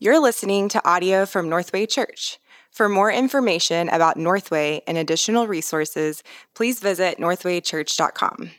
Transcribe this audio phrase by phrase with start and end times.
[0.00, 2.38] You're listening to audio from Northway Church.
[2.70, 6.22] For more information about Northway and additional resources,
[6.54, 8.52] please visit northwaychurch.com.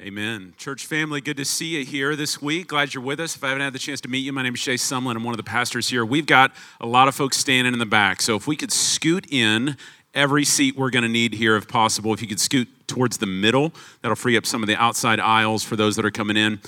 [0.00, 0.54] Amen.
[0.56, 2.66] Church family, good to see you here this week.
[2.66, 3.36] Glad you're with us.
[3.36, 5.14] If I haven't had the chance to meet you, my name is Shay Sumlin.
[5.14, 6.04] I'm one of the pastors here.
[6.04, 8.20] We've got a lot of folks standing in the back.
[8.20, 9.76] So if we could scoot in
[10.14, 13.26] every seat we're going to need here if possible, if you could scoot towards the
[13.26, 13.72] middle,
[14.02, 16.58] that'll free up some of the outside aisles for those that are coming in.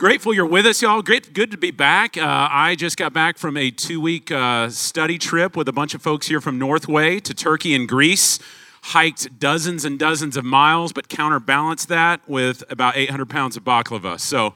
[0.00, 1.02] Grateful you're with us, y'all.
[1.02, 2.16] Great, good to be back.
[2.16, 6.00] Uh, I just got back from a two-week uh, study trip with a bunch of
[6.00, 8.38] folks here from Northway to Turkey and Greece.
[8.82, 14.18] Hiked dozens and dozens of miles, but counterbalanced that with about 800 pounds of baklava.
[14.18, 14.54] So,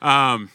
[0.00, 0.48] um,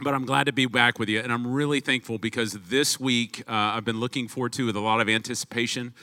[0.00, 3.44] but I'm glad to be back with you, and I'm really thankful because this week
[3.46, 5.94] uh, I've been looking forward to with a lot of anticipation.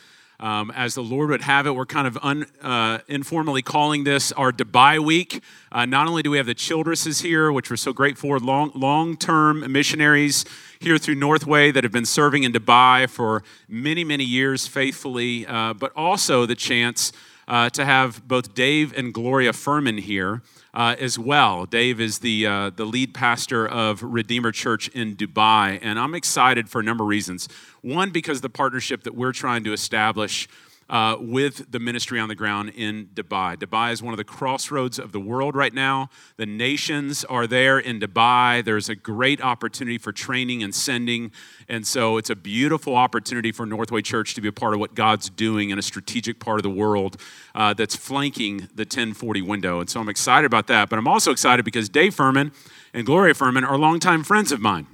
[0.41, 4.31] Um, as the Lord would have it, we're kind of un, uh, informally calling this
[4.31, 5.43] our Dubai week.
[5.69, 8.71] Uh, not only do we have the Childresses here, which we're so grateful for, long,
[8.73, 10.45] long-term missionaries
[10.79, 15.73] here through Northway that have been serving in Dubai for many, many years faithfully, uh,
[15.73, 17.11] but also the chance
[17.49, 20.41] uh, to have both Dave and Gloria Furman here
[20.73, 21.65] uh, as well.
[21.65, 26.69] Dave is the, uh, the lead pastor of Redeemer Church in Dubai, and I'm excited
[26.69, 27.47] for a number of reasons.
[27.81, 30.47] One, because the partnership that we're trying to establish
[30.89, 33.55] uh, with the ministry on the ground in Dubai.
[33.55, 36.09] Dubai is one of the crossroads of the world right now.
[36.37, 38.63] The nations are there in Dubai.
[38.63, 41.31] There's a great opportunity for training and sending.
[41.67, 44.95] And so it's a beautiful opportunity for Northway Church to be a part of what
[44.95, 47.17] God's doing in a strategic part of the world
[47.53, 49.79] uh, that's flanking the 1040 window.
[49.79, 50.89] And so I'm excited about that.
[50.89, 52.51] But I'm also excited because Dave Furman
[52.93, 54.87] and Gloria Furman are longtime friends of mine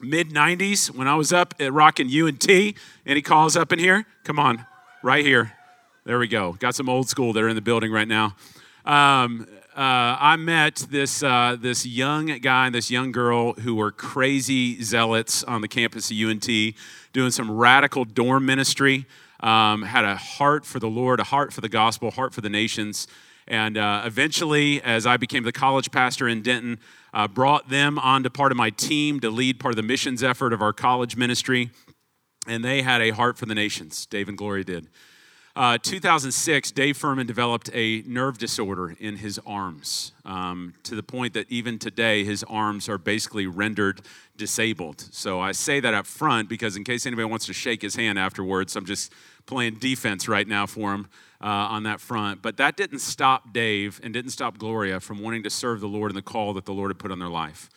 [0.00, 2.48] mid 90s when I was up at Rockin' UNT.
[3.06, 4.06] Any calls up in here?
[4.24, 4.66] Come on,
[5.02, 5.52] right here.
[6.04, 6.52] There we go.
[6.52, 8.36] Got some old school that are in the building right now.
[8.84, 13.92] Um, uh, I met this, uh, this young guy and this young girl who were
[13.92, 16.46] crazy zealots on the campus of UNT,
[17.12, 19.06] doing some radical dorm ministry,
[19.40, 22.50] um, had a heart for the Lord, a heart for the gospel, heart for the
[22.50, 23.06] nations.
[23.48, 26.78] And uh, eventually, as I became the college pastor in Denton,
[27.14, 30.52] uh, brought them onto part of my team to lead part of the missions effort
[30.52, 31.70] of our college ministry
[32.46, 34.06] and they had a heart for the nations.
[34.06, 34.88] Dave and Gloria did.
[35.56, 41.34] Uh, 2006, Dave Furman developed a nerve disorder in his arms um, to the point
[41.34, 44.00] that even today his arms are basically rendered
[44.36, 45.00] disabled.
[45.10, 48.18] So I say that up front because, in case anybody wants to shake his hand
[48.18, 49.12] afterwards, I'm just
[49.44, 51.08] playing defense right now for him
[51.42, 52.42] uh, on that front.
[52.42, 56.10] But that didn't stop Dave and didn't stop Gloria from wanting to serve the Lord
[56.10, 57.68] and the call that the Lord had put on their life.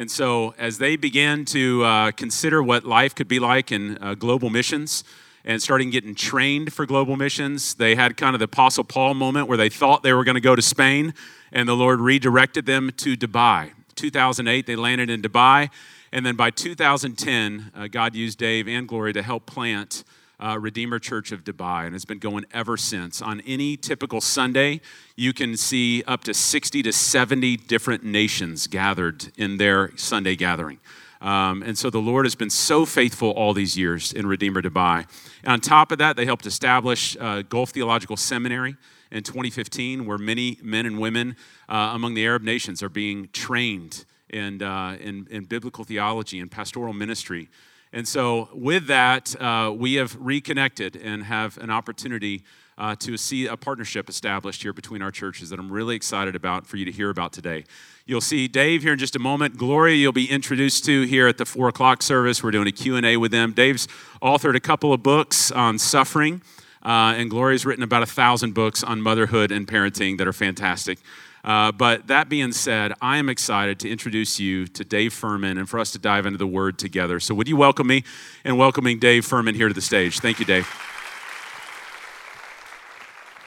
[0.00, 4.14] And so, as they began to uh, consider what life could be like in uh,
[4.14, 5.04] global missions
[5.44, 9.46] and starting getting trained for global missions, they had kind of the Apostle Paul moment
[9.46, 11.12] where they thought they were going to go to Spain,
[11.52, 13.72] and the Lord redirected them to Dubai.
[13.94, 15.68] 2008, they landed in Dubai.
[16.12, 20.04] And then by 2010, uh, God used Dave and Gloria to help plant
[20.40, 23.20] uh, Redeemer Church of Dubai, and it's been going ever since.
[23.20, 24.80] On any typical Sunday,
[25.16, 30.80] you can see up to 60 to 70 different nations gathered in their Sunday gathering.
[31.20, 35.06] Um, and so the Lord has been so faithful all these years in Redeemer Dubai.
[35.44, 38.76] And on top of that, they helped establish uh, Gulf Theological Seminary
[39.10, 41.36] in 2015, where many men and women
[41.68, 46.50] uh, among the Arab nations are being trained in, uh, in, in biblical theology and
[46.50, 47.48] pastoral ministry.
[47.92, 52.44] And so, with that, uh, we have reconnected and have an opportunity
[52.78, 56.66] uh, to see a partnership established here between our churches that I'm really excited about
[56.66, 57.64] for you to hear about today.
[58.06, 59.58] You'll see Dave here in just a moment.
[59.58, 62.42] Gloria, you'll be introduced to here at the four o'clock service.
[62.42, 63.52] We're doing a Q&A with them.
[63.52, 63.86] Dave's
[64.22, 66.40] authored a couple of books on suffering,
[66.82, 71.00] uh, and Gloria's written about a thousand books on motherhood and parenting that are fantastic.
[71.42, 75.68] Uh, but that being said, I am excited to introduce you to Dave Furman and
[75.68, 77.18] for us to dive into the word together.
[77.20, 78.04] So, would you welcome me
[78.44, 80.20] and welcoming Dave Furman here to the stage?
[80.20, 80.68] Thank you, Dave.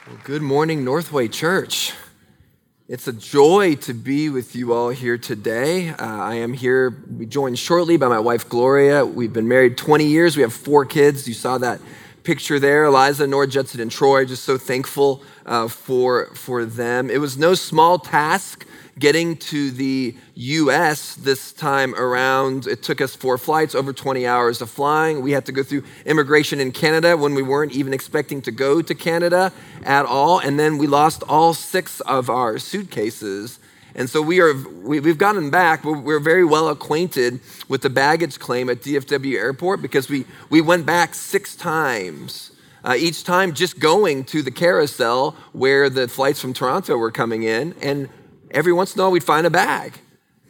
[0.06, 1.92] Well, good morning, Northway Church.
[2.86, 5.88] It's a joy to be with you all here today.
[5.88, 9.06] Uh, I am here, be joined shortly by my wife, Gloria.
[9.06, 10.36] We've been married 20 years.
[10.36, 11.26] We have four kids.
[11.26, 11.80] You saw that
[12.24, 14.24] picture there Eliza, Nora, Judson, and Troy.
[14.24, 17.10] Just so thankful uh, for, for them.
[17.10, 18.66] It was no small task
[18.98, 22.66] getting to the US this time around.
[22.66, 25.20] It took us four flights, over 20 hours of flying.
[25.20, 28.82] We had to go through immigration in Canada when we weren't even expecting to go
[28.82, 29.52] to Canada
[29.84, 30.38] at all.
[30.38, 33.58] And then we lost all six of our suitcases.
[33.94, 37.90] And so we are, we, have gotten back, but we're very well acquainted with the
[37.90, 42.50] baggage claim at DFW Airport because we, we went back six times
[42.84, 47.42] uh, each time just going to the carousel where the flights from Toronto were coming
[47.42, 48.10] in, and
[48.50, 49.98] every once in a while we'd find a bag.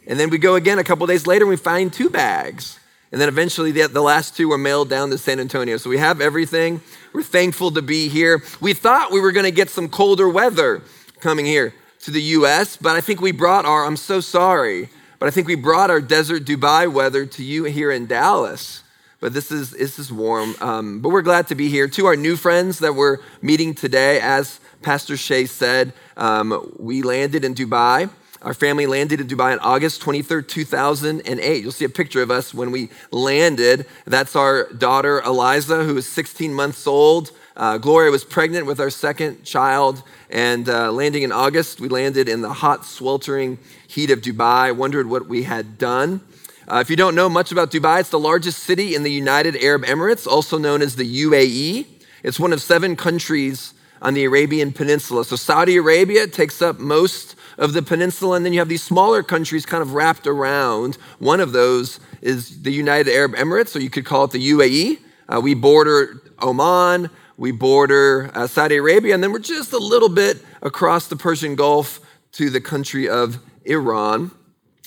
[0.05, 2.79] And then we go again a couple days later and we find two bags.
[3.11, 5.77] And then eventually the, the last two were mailed down to San Antonio.
[5.77, 6.81] So we have everything.
[7.13, 8.43] We're thankful to be here.
[8.59, 10.81] We thought we were going to get some colder weather
[11.21, 11.73] coming here
[12.05, 15.47] to the US, but I think we brought our, I'm so sorry, but I think
[15.47, 18.83] we brought our desert Dubai weather to you here in Dallas.
[19.19, 20.53] But this is, this is warm.
[20.61, 21.87] Um, but we're glad to be here.
[21.87, 27.43] To our new friends that we're meeting today, as Pastor Shay said, um, we landed
[27.43, 28.11] in Dubai.
[28.45, 31.63] Our family landed in Dubai on August 23rd, 2008.
[31.63, 33.87] You'll see a picture of us when we landed.
[34.05, 37.31] That's our daughter, Eliza, who is 16 months old.
[37.57, 42.29] Uh, Gloria was pregnant with our second child, and uh, landing in August, we landed
[42.29, 43.57] in the hot, sweltering
[43.87, 44.75] heat of Dubai.
[44.75, 46.21] Wondered what we had done.
[46.67, 49.55] Uh, if you don't know much about Dubai, it's the largest city in the United
[49.55, 51.87] Arab Emirates, also known as the UAE.
[52.21, 55.25] It's one of seven countries on the Arabian Peninsula.
[55.25, 59.23] So Saudi Arabia takes up most of the peninsula, and then you have these smaller
[59.23, 60.95] countries kind of wrapped around.
[61.19, 64.99] One of those is the United Arab Emirates, or you could call it the UAE.
[65.27, 70.09] Uh, we border Oman, we border uh, Saudi Arabia, and then we're just a little
[70.09, 71.99] bit across the Persian Gulf
[72.33, 74.31] to the country of Iran.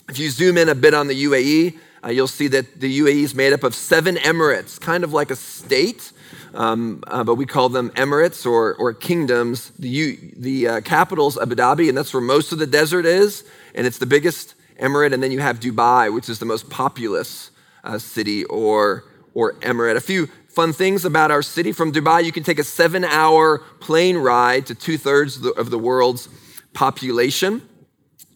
[0.09, 3.25] If you zoom in a bit on the UAE, uh, you'll see that the UAE
[3.25, 6.13] is made up of seven emirates, kind of like a state
[6.59, 9.71] um, uh, but we call them emirates or, or kingdoms.
[9.79, 13.45] The, the uh, capital's Abu Dhabi, and that's where most of the desert is,
[13.77, 15.15] and it's the biggest emirate.
[15.15, 17.53] And then you have Dubai, which is the most populous
[17.85, 19.95] uh, city or, or emirate.
[19.95, 21.71] A few fun things about our city.
[21.71, 25.71] From Dubai, you can take a seven hour plane ride to two thirds of, of
[25.71, 26.29] the world's
[26.75, 27.63] population.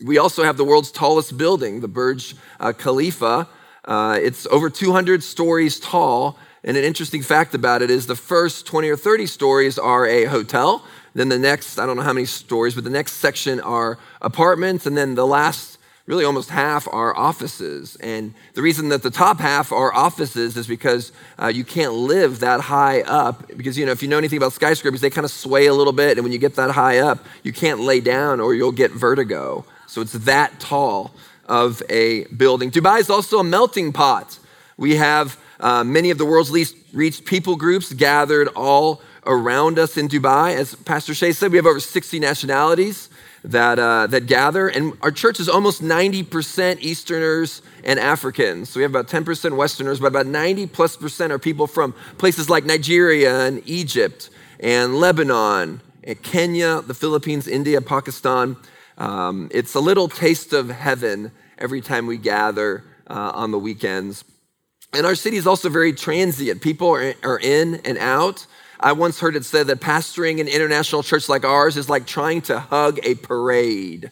[0.05, 3.49] We also have the world's tallest building, the Burj uh, Khalifa.
[3.85, 8.67] Uh, it's over 200 stories tall and an interesting fact about it is the first
[8.67, 10.85] 20 or 30 stories are a hotel.
[11.15, 14.87] Then the next, I don't know how many stories, but the next section are apartments.
[14.87, 17.97] And then the last, really almost half, are offices.
[17.97, 22.39] And the reason that the top half are offices is because uh, you can't live
[22.41, 23.49] that high up.
[23.57, 25.93] Because, you know, if you know anything about skyscrapers, they kind of sway a little
[25.93, 26.17] bit.
[26.17, 29.65] And when you get that high up, you can't lay down or you'll get vertigo.
[29.89, 31.13] So it's that tall
[31.47, 32.71] of a building.
[32.71, 34.39] Dubai is also a melting pot.
[34.79, 39.97] We have uh, many of the world's least reached people groups gathered all around us
[39.97, 40.55] in Dubai.
[40.55, 43.09] As Pastor Shay said, we have over 60 nationalities
[43.45, 48.71] that, uh, that gather, and our church is almost 90% Easterners and Africans.
[48.71, 52.51] So we have about 10% Westerners, but about 90 plus percent are people from places
[52.51, 54.31] like Nigeria and Egypt
[54.61, 58.57] and Lebanon and Kenya, the Philippines, India, Pakistan.
[58.99, 64.25] Um, it's a little taste of heaven every time we gather uh, on the weekends.
[64.95, 66.61] And our city is also very transient.
[66.61, 68.47] People are, in and out.
[68.79, 72.43] I once heard it said that pastoring an international church like ours is like trying
[72.43, 74.11] to hug a parade.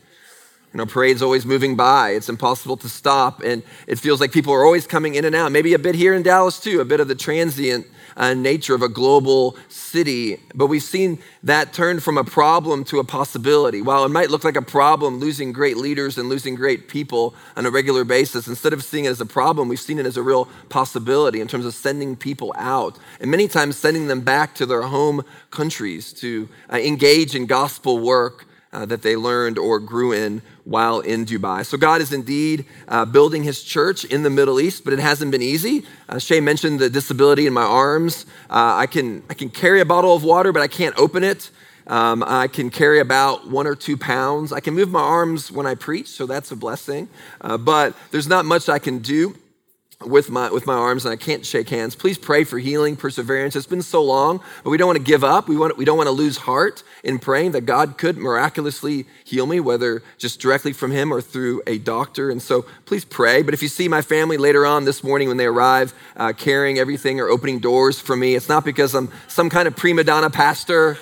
[0.73, 2.11] You know, parade's always moving by.
[2.11, 3.43] It's impossible to stop.
[3.43, 5.51] And it feels like people are always coming in and out.
[5.51, 8.83] Maybe a bit here in Dallas, too, a bit of the transient uh, nature of
[8.83, 10.37] a global city.
[10.55, 13.83] But we've seen that turn from a problem to a possibility.
[13.83, 17.67] While it might look like a problem, losing great leaders and losing great people on
[17.67, 20.23] a regular basis, instead of seeing it as a problem, we've seen it as a
[20.23, 22.97] real possibility in terms of sending people out.
[23.21, 27.99] And many times sending them back to their home countries to uh, engage in gospel
[27.99, 31.65] work uh, that they learned or grew in while in Dubai.
[31.65, 35.31] So God is indeed uh, building his church in the Middle East, but it hasn't
[35.31, 35.85] been easy.
[36.09, 38.27] Uh, Shay mentioned the disability in my arms.
[38.49, 41.51] Uh, I, can, I can carry a bottle of water, but I can't open it.
[41.87, 44.53] Um, I can carry about one or two pounds.
[44.53, 47.09] I can move my arms when I preach, so that's a blessing.
[47.41, 49.35] Uh, but there's not much I can do
[50.05, 51.95] with my with my arms and I can't shake hands.
[51.95, 53.55] Please pray for healing, perseverance.
[53.55, 55.47] It's been so long, but we don't want to give up.
[55.47, 59.47] We want we don't want to lose heart in praying that God could miraculously heal
[59.47, 62.31] me, whether just directly from Him or through a doctor.
[62.31, 63.43] And so, please pray.
[63.43, 66.79] But if you see my family later on this morning when they arrive, uh, carrying
[66.79, 70.31] everything or opening doors for me, it's not because I'm some kind of prima donna
[70.31, 70.97] pastor.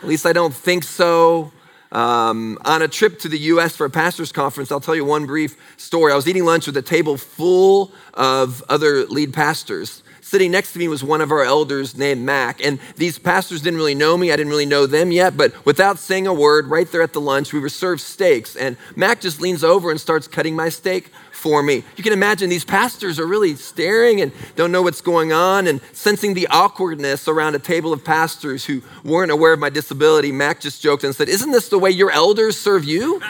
[0.00, 1.52] At least I don't think so.
[1.92, 5.26] Um, on a trip to the US for a pastor's conference, I'll tell you one
[5.26, 6.12] brief story.
[6.12, 10.02] I was eating lunch with a table full of other lead pastors.
[10.30, 12.64] Sitting next to me was one of our elders named Mac.
[12.64, 14.30] And these pastors didn't really know me.
[14.30, 15.36] I didn't really know them yet.
[15.36, 18.54] But without saying a word, right there at the lunch, we were served steaks.
[18.54, 21.82] And Mac just leans over and starts cutting my steak for me.
[21.96, 25.80] You can imagine these pastors are really staring and don't know what's going on and
[25.92, 30.30] sensing the awkwardness around a table of pastors who weren't aware of my disability.
[30.30, 33.20] Mac just joked and said, Isn't this the way your elders serve you?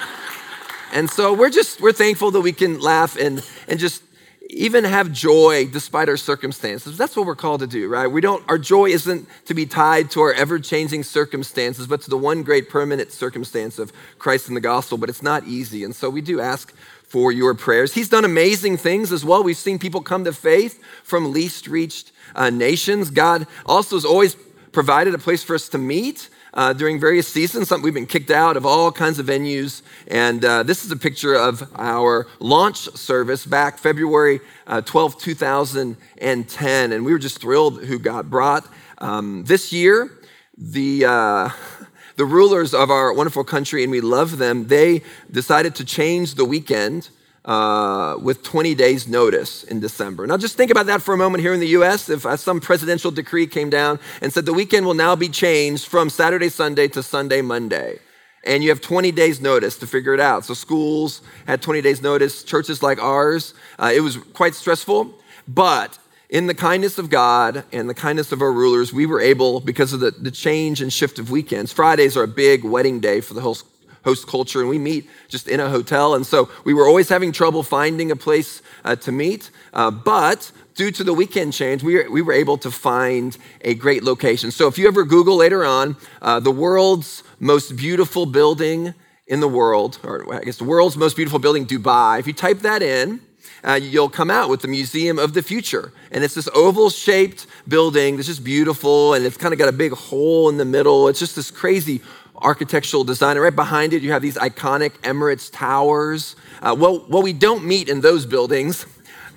[0.92, 4.02] and so we're just, we're thankful that we can laugh and, and just
[4.50, 6.96] even have joy despite our circumstances.
[6.96, 8.06] That's what we're called to do, right?
[8.06, 12.10] We don't, our joy isn't to be tied to our ever changing circumstances, but to
[12.10, 15.84] the one great permanent circumstance of Christ and the gospel, but it's not easy.
[15.84, 17.92] And so we do ask for your prayers.
[17.94, 19.42] He's done amazing things as well.
[19.42, 23.10] We've seen people come to faith from least reached uh, nations.
[23.10, 24.34] God also has always
[24.72, 26.28] provided a place for us to meet.
[26.54, 27.70] Uh, during various seasons.
[27.70, 29.82] We've been kicked out of all kinds of venues.
[30.06, 36.92] And uh, this is a picture of our launch service back February uh, 12, 2010.
[36.92, 38.66] And we were just thrilled who God brought.
[38.98, 40.18] Um, this year,
[40.56, 41.50] the uh,
[42.16, 46.44] the rulers of our wonderful country, and we love them, they decided to change the
[46.44, 47.10] weekend
[47.48, 50.26] uh, with 20 days notice in December.
[50.26, 52.10] Now, just think about that for a moment here in the US.
[52.10, 55.88] If uh, some presidential decree came down and said the weekend will now be changed
[55.88, 58.00] from Saturday, Sunday to Sunday, Monday,
[58.44, 60.44] and you have 20 days notice to figure it out.
[60.44, 65.14] So, schools had 20 days notice, churches like ours, uh, it was quite stressful,
[65.48, 69.60] but in the kindness of God and the kindness of our rulers, we were able,
[69.60, 73.22] because of the, the change and shift of weekends, Fridays are a big wedding day
[73.22, 73.64] for the host,
[74.08, 76.08] host culture, and we meet just in a hotel.
[76.16, 79.50] And so we were always having trouble finding a place uh, to meet.
[79.74, 80.40] Uh, but
[80.80, 83.36] due to the weekend change, we were, we were able to find
[83.72, 84.50] a great location.
[84.50, 88.94] So if you ever Google later on, uh, the world's most beautiful building
[89.26, 92.60] in the world, or I guess the world's most beautiful building, Dubai, if you type
[92.60, 93.20] that in,
[93.64, 95.92] uh, you'll come out with the Museum of the Future.
[96.12, 99.78] And it's this oval shaped building that's just beautiful and it's kind of got a
[99.84, 101.08] big hole in the middle.
[101.08, 102.00] It's just this crazy
[102.42, 103.36] architectural design.
[103.36, 106.36] And right behind it, you have these iconic Emirates towers.
[106.62, 108.86] Uh, well, well, we don't meet in those buildings,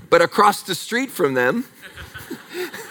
[0.10, 1.66] but across the street from them,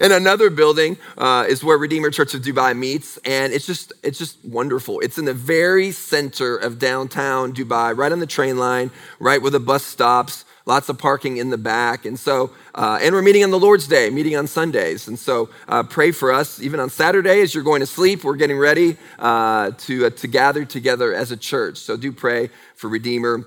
[0.00, 4.18] in another building uh, is where Redeemer Church of Dubai meets, and it's just it's
[4.18, 5.00] just wonderful.
[5.00, 9.50] It's in the very center of downtown Dubai, right on the train line, right where
[9.50, 12.04] the bus stops lots of parking in the back.
[12.04, 15.08] And so, uh, and we're meeting on the Lord's Day, meeting on Sundays.
[15.08, 16.60] And so, uh, pray for us.
[16.60, 20.26] Even on Saturday, as you're going to sleep, we're getting ready uh, to, uh, to
[20.28, 21.78] gather together as a church.
[21.78, 23.44] So, do pray for Redeemer.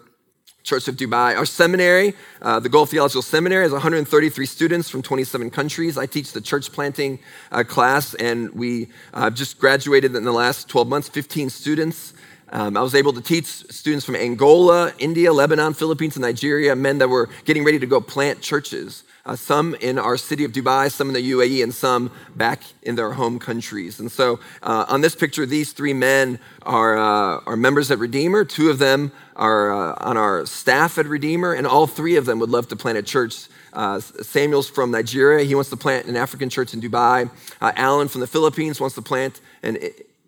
[0.63, 1.37] Church of Dubai.
[1.37, 5.97] Our seminary, uh, the Gulf Theological Seminary, has 133 students from 27 countries.
[5.97, 7.19] I teach the church planting
[7.51, 12.13] uh, class, and we uh, just graduated in the last 12 months, 15 students.
[12.53, 16.97] Um, I was able to teach students from Angola, India, Lebanon, Philippines, and Nigeria, men
[16.99, 19.03] that were getting ready to go plant churches.
[19.25, 22.95] Uh, some in our city of Dubai, some in the UAE, and some back in
[22.95, 24.01] their home countries.
[24.01, 28.43] And so uh, on this picture, these three men are, uh, are members at Redeemer.
[28.43, 32.37] Two of them are uh, on our staff at Redeemer, and all three of them
[32.39, 33.47] would love to plant a church.
[33.71, 35.45] Uh, Samuel's from Nigeria.
[35.45, 37.31] He wants to plant an African church in Dubai.
[37.61, 39.77] Uh, Alan from the Philippines wants to plant an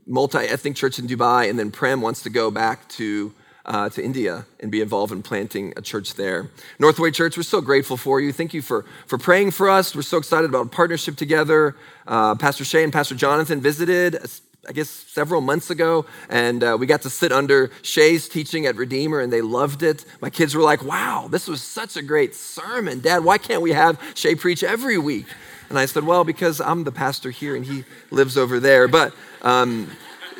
[0.07, 3.33] multi-ethnic church in Dubai, and then Prem wants to go back to
[3.65, 6.49] uh, to India and be involved in planting a church there.
[6.79, 8.31] Northway Church, we're so grateful for you.
[8.31, 9.95] Thank you for, for praying for us.
[9.95, 11.75] We're so excited about partnership together.
[12.07, 14.19] Uh, Pastor Shay and Pastor Jonathan visited,
[14.67, 18.75] I guess, several months ago, and uh, we got to sit under Shay's teaching at
[18.75, 20.05] Redeemer, and they loved it.
[20.21, 22.99] My kids were like, wow, this was such a great sermon.
[22.99, 25.27] Dad, why can't we have Shay preach every week?
[25.69, 28.87] And I said, well, because I'm the pastor here and he lives over there.
[28.87, 29.89] But um,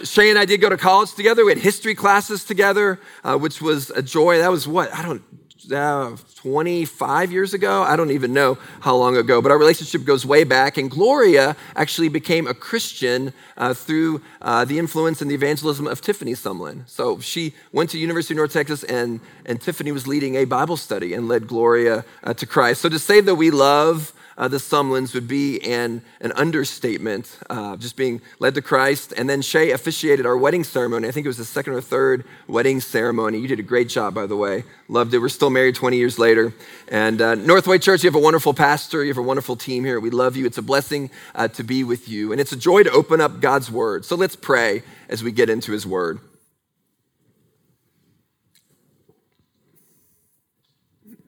[0.05, 1.43] Shay and I did go to college together.
[1.43, 4.37] We had history classes together, uh, which was a joy.
[4.37, 4.93] That was what?
[4.93, 5.23] I don't,
[5.71, 7.81] uh, 25 years ago.
[7.81, 10.77] I don't even know how long ago, but our relationship goes way back.
[10.77, 16.01] And Gloria actually became a Christian uh, through uh, the influence and the evangelism of
[16.01, 16.87] Tiffany Sumlin.
[16.87, 20.77] So she went to University of North Texas, and, and Tiffany was leading a Bible
[20.77, 22.81] study and led Gloria uh, to Christ.
[22.81, 27.77] So to say that we love uh, the Sumlins would be an, an understatement, uh,
[27.77, 29.13] just being led to Christ.
[29.15, 31.07] And then Shay officiated our wedding ceremony.
[31.07, 33.39] I think it was the second or third wedding ceremony.
[33.39, 34.65] You did a great job, by the way.
[34.89, 35.19] Loved it.
[35.19, 36.53] We're still married 20 years later.
[36.89, 39.03] And uh, Northway Church, you have a wonderful pastor.
[39.03, 40.01] You have a wonderful team here.
[40.01, 40.45] We love you.
[40.45, 42.33] It's a blessing uh, to be with you.
[42.33, 44.03] And it's a joy to open up God's word.
[44.03, 46.19] So let's pray as we get into his word.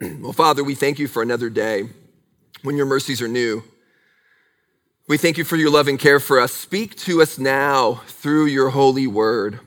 [0.19, 1.87] well, Father, we thank you for another day
[2.63, 3.63] when your mercies are new.
[5.07, 6.51] We thank you for your love and care for us.
[6.51, 9.59] Speak to us now through your holy word.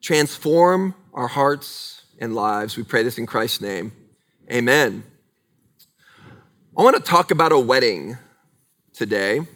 [0.00, 2.76] Transform our hearts and lives.
[2.76, 3.92] We pray this in Christ's name.
[4.50, 5.02] Amen.
[6.78, 8.16] I want to talk about a wedding
[8.92, 9.36] today.
[9.36, 9.46] You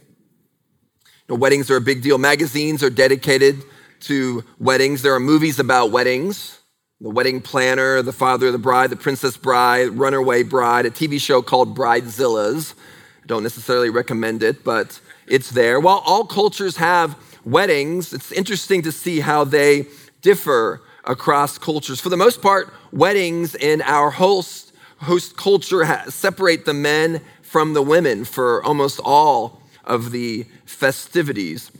[1.28, 2.18] know, weddings are a big deal.
[2.18, 3.62] Magazines are dedicated
[4.00, 5.02] to weddings.
[5.02, 6.59] There are movies about weddings
[7.00, 11.18] the wedding planner, the father of the bride, the princess bride, runaway bride, a TV
[11.18, 12.74] show called Bridezillas.
[13.22, 15.80] I don't necessarily recommend it, but it's there.
[15.80, 19.86] While all cultures have weddings, it's interesting to see how they
[20.20, 22.00] differ across cultures.
[22.00, 27.82] For the most part, weddings in our host, host culture separate the men from the
[27.82, 31.70] women for almost all of the festivities.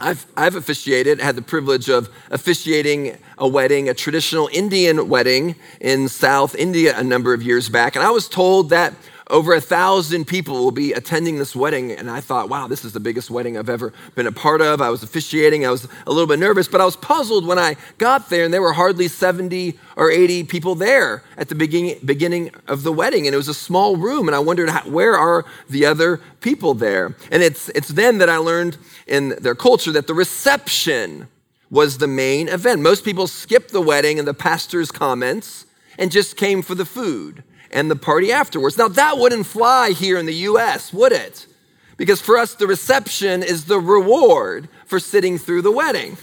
[0.00, 6.08] I've, I've officiated, had the privilege of officiating a wedding, a traditional Indian wedding in
[6.08, 7.96] South India a number of years back.
[7.96, 8.94] And I was told that
[9.30, 11.92] over a thousand people will be attending this wedding.
[11.92, 14.82] And I thought, wow, this is the biggest wedding I've ever been a part of.
[14.82, 17.76] I was officiating, I was a little bit nervous, but I was puzzled when I
[17.98, 22.50] got there and there were hardly 70 or 80 people there at the beginning, beginning
[22.68, 23.26] of the wedding.
[23.26, 24.28] And it was a small room.
[24.28, 27.14] And I wondered, how, where are the other people there?
[27.30, 31.28] And it's, it's then that I learned in their culture that the reception
[31.70, 32.82] was the main event.
[32.82, 35.66] Most people skipped the wedding and the pastor's comments
[35.98, 38.76] and just came for the food and the party afterwards.
[38.76, 41.46] Now, that wouldn't fly here in the US, would it?
[41.96, 46.16] Because for us, the reception is the reward for sitting through the wedding,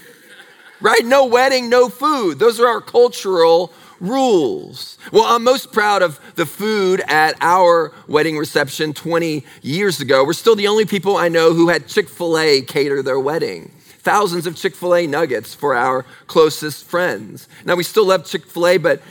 [0.81, 1.05] right?
[1.05, 2.39] No wedding, no food.
[2.39, 4.97] Those are our cultural rules.
[5.11, 10.23] Well, I'm most proud of the food at our wedding reception 20 years ago.
[10.23, 13.71] We're still the only people I know who had Chick fil A cater their wedding
[14.07, 17.49] thousands of Chick fil A nuggets for our closest friends.
[17.65, 19.01] Now, we still love Chick fil A, but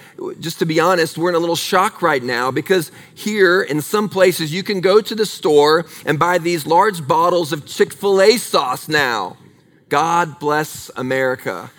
[0.41, 4.09] just to be honest, we're in a little shock right now because here in some
[4.09, 8.23] places you can go to the store and buy these large bottles of Chick fil
[8.23, 9.37] A sauce now.
[9.91, 11.71] God bless America.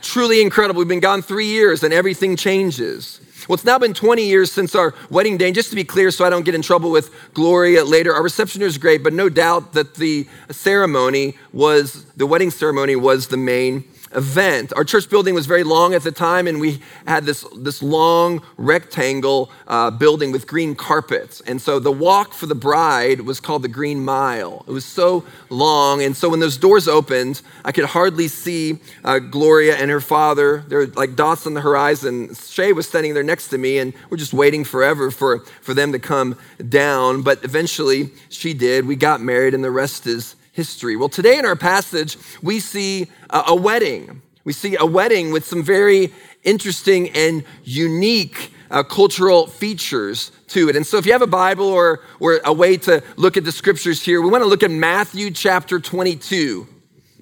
[0.00, 0.78] Truly incredible.
[0.78, 3.20] We've been gone three years and everything changes.
[3.48, 5.46] Well, it's now been 20 years since our wedding day.
[5.46, 8.22] And just to be clear, so I don't get in trouble with Gloria later, our
[8.22, 13.36] reception was great, but no doubt that the ceremony was, the wedding ceremony was the
[13.36, 14.72] main event.
[14.76, 18.42] Our church building was very long at the time, and we had this, this long
[18.56, 21.40] rectangle uh, building with green carpets.
[21.42, 24.64] And so the walk for the bride was called the Green Mile.
[24.66, 26.02] It was so long.
[26.02, 30.64] And so when those doors opened, I could hardly see uh, Gloria and her father.
[30.68, 32.34] They're like dots on the horizon.
[32.34, 35.92] Shay was standing there next to me, and we're just waiting forever for, for them
[35.92, 37.22] to come down.
[37.22, 38.86] But eventually she did.
[38.86, 40.94] We got married, and the rest is history.
[40.94, 44.22] Well, today in our passage, we see a wedding.
[44.44, 46.12] We see a wedding with some very
[46.44, 50.76] interesting and unique uh, cultural features to it.
[50.76, 53.52] And so, if you have a Bible or, or a way to look at the
[53.52, 56.66] scriptures here, we want to look at Matthew chapter 22.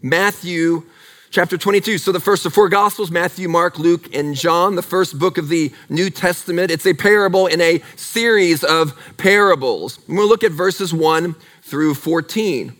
[0.02, 0.84] Matthew
[1.30, 1.98] chapter 22.
[1.98, 5.48] So, the first of four Gospels Matthew, Mark, Luke, and John, the first book of
[5.48, 6.70] the New Testament.
[6.70, 9.98] It's a parable in a series of parables.
[10.06, 12.76] we'll look at verses 1 through 14.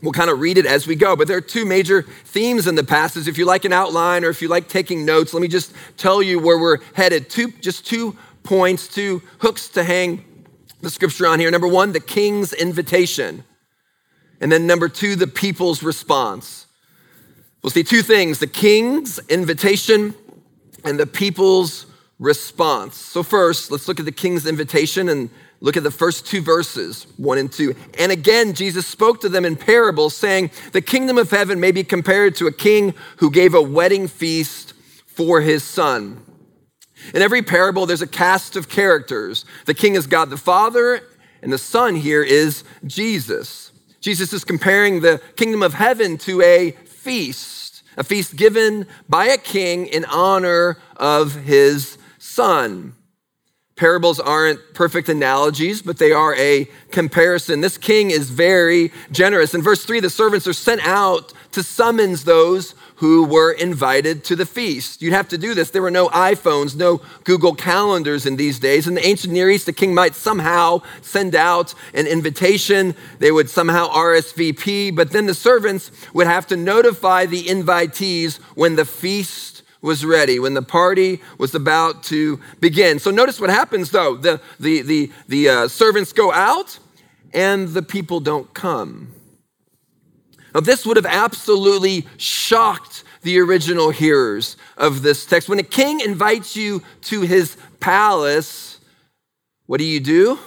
[0.00, 2.76] We'll kind of read it as we go, but there are two major themes in
[2.76, 3.26] the passage.
[3.26, 6.22] If you like an outline or if you like taking notes, let me just tell
[6.22, 7.28] you where we're headed.
[7.28, 10.24] Two, just two points, two hooks to hang
[10.80, 11.50] the scripture on here.
[11.50, 13.42] Number one, the king's invitation.
[14.40, 16.66] And then number two, the people's response.
[17.62, 20.14] We'll see two things the king's invitation
[20.84, 21.86] and the people's
[22.20, 22.96] response.
[22.96, 27.06] So, first, let's look at the king's invitation and Look at the first two verses,
[27.16, 27.74] one and two.
[27.98, 31.82] And again, Jesus spoke to them in parables, saying, The kingdom of heaven may be
[31.82, 34.74] compared to a king who gave a wedding feast
[35.06, 36.22] for his son.
[37.12, 39.44] In every parable, there's a cast of characters.
[39.66, 41.00] The king is God the Father,
[41.42, 43.72] and the son here is Jesus.
[44.00, 49.38] Jesus is comparing the kingdom of heaven to a feast, a feast given by a
[49.38, 52.94] king in honor of his son.
[53.78, 57.60] Parables aren't perfect analogies, but they are a comparison.
[57.60, 59.54] This king is very generous.
[59.54, 64.34] In verse 3, the servants are sent out to summons those who were invited to
[64.34, 65.00] the feast.
[65.00, 65.70] You'd have to do this.
[65.70, 68.88] There were no iPhones, no Google calendars in these days.
[68.88, 72.96] In the ancient Near East, the king might somehow send out an invitation.
[73.20, 78.74] They would somehow RSVP, but then the servants would have to notify the invitees when
[78.74, 82.98] the feast was ready, when the party was about to begin.
[82.98, 84.16] So notice what happens though.
[84.16, 86.78] The, the, the, the uh, servants go out
[87.32, 89.12] and the people don't come.
[90.54, 95.48] Now, this would have absolutely shocked the original hearers of this text.
[95.48, 98.80] When a king invites you to his palace,
[99.66, 100.38] what do you do?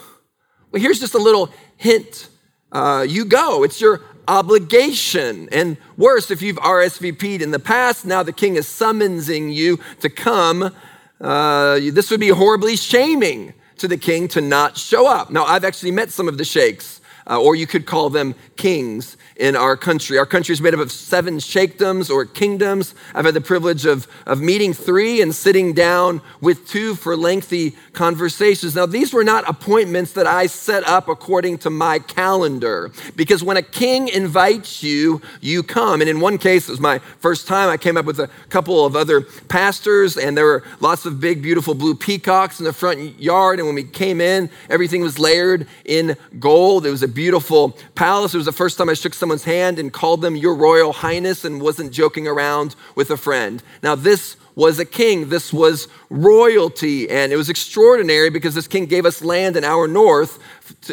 [0.71, 2.27] Well, here's just a little hint.
[2.71, 3.63] Uh, you go.
[3.63, 5.49] It's your obligation.
[5.51, 10.09] And worse, if you've RSVP'd in the past, now the king is summoning you to
[10.09, 10.73] come.
[11.19, 15.31] Uh, this would be horribly shaming to the king to not show up.
[15.31, 19.17] Now, I've actually met some of the sheikhs, uh, or you could call them kings
[19.35, 20.17] in our country.
[20.17, 22.93] Our country is made up of seven sheikdoms or kingdoms.
[23.15, 27.71] I've had the privilege of, of meeting three and sitting down with two for lengthy
[27.93, 28.75] conversations.
[28.75, 33.57] Now, these were not appointments that I set up according to my calendar, because when
[33.57, 36.01] a king invites you, you come.
[36.01, 38.85] And in one case, it was my first time, I came up with a couple
[38.85, 43.19] of other pastors, and there were lots of big, beautiful blue peacocks in the front
[43.19, 43.59] yard.
[43.59, 46.85] And when we came in, everything was layered in gold.
[46.85, 48.33] It was a beautiful palace.
[48.33, 51.45] It was the first time I shook someone's hand and called them Your Royal Highness
[51.45, 53.61] and wasn't joking around with a friend.
[53.83, 55.29] Now, this was a king.
[55.29, 57.07] This was royalty.
[57.11, 60.39] And it was extraordinary because this king gave us land in our north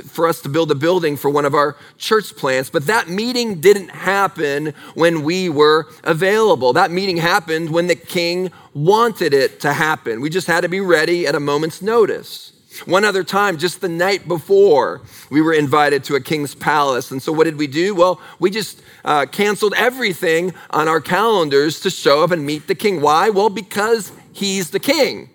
[0.06, 2.68] for us to build a building for one of our church plants.
[2.68, 6.74] But that meeting didn't happen when we were available.
[6.74, 10.20] That meeting happened when the king wanted it to happen.
[10.20, 12.52] We just had to be ready at a moment's notice.
[12.86, 17.10] One other time, just the night before, we were invited to a king's palace.
[17.10, 17.94] And so, what did we do?
[17.94, 22.74] Well, we just uh, canceled everything on our calendars to show up and meet the
[22.74, 23.00] king.
[23.00, 23.30] Why?
[23.30, 25.30] Well, because he's the king.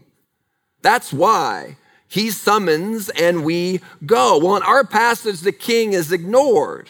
[0.81, 1.77] That's why.
[2.07, 4.37] He summons and we go.
[4.37, 6.89] Well, in our passage, the king is ignored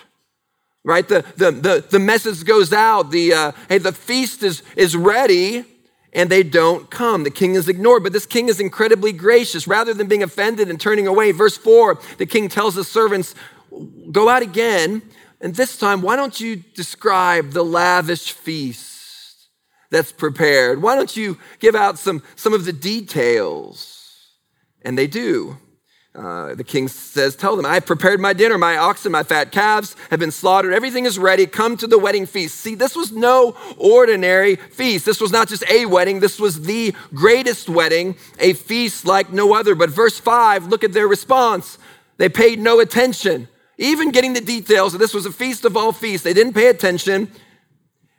[0.84, 1.08] right?
[1.08, 5.66] The, the, the, the message goes out, the, uh, hey, the feast is, is ready,
[6.14, 7.24] and they don't come.
[7.24, 9.68] The king is ignored, but this king is incredibly gracious.
[9.68, 13.36] Rather than being offended and turning away, verse 4, the king tells his servants,
[14.12, 15.02] Go out again,
[15.42, 19.50] and this time, why don't you describe the lavish feast
[19.90, 20.82] that's prepared?
[20.82, 24.30] Why don't you give out some, some of the details?
[24.84, 25.58] And they do.
[26.16, 28.58] Uh, the king says, Tell them, I've prepared my dinner.
[28.58, 30.72] My oxen, my fat calves have been slaughtered.
[30.74, 31.48] Everything is ready.
[31.48, 32.56] Come to the wedding feast.
[32.60, 35.06] See, this was no ordinary feast.
[35.06, 39.56] This was not just a wedding, this was the greatest wedding, a feast like no
[39.56, 39.74] other.
[39.74, 41.80] But verse 5, look at their response.
[42.18, 43.48] They paid no attention.
[43.80, 46.24] Even getting the details, that this was a feast of all feasts.
[46.24, 47.32] They didn't pay attention.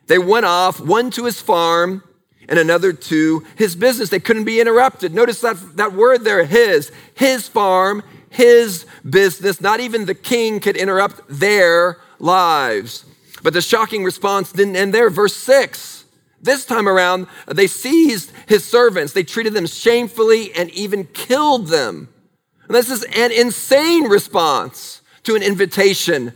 [0.07, 2.03] They went off, one to his farm
[2.47, 4.09] and another to his business.
[4.09, 5.13] They couldn't be interrupted.
[5.13, 9.61] Notice that, that word there, his, his farm, his business.
[9.61, 13.05] Not even the king could interrupt their lives.
[13.43, 15.09] But the shocking response didn't end there.
[15.09, 16.05] Verse 6.
[16.41, 19.13] This time around, they seized his servants.
[19.13, 22.09] They treated them shamefully and even killed them.
[22.67, 26.33] And this is an insane response to an invitation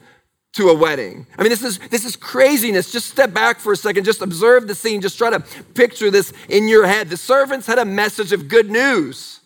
[0.53, 1.27] to a wedding.
[1.37, 2.91] I mean, this is, this is craziness.
[2.91, 5.39] Just step back for a second, just observe the scene, just try to
[5.73, 7.09] picture this in your head.
[7.09, 9.39] The servants had a message of good news.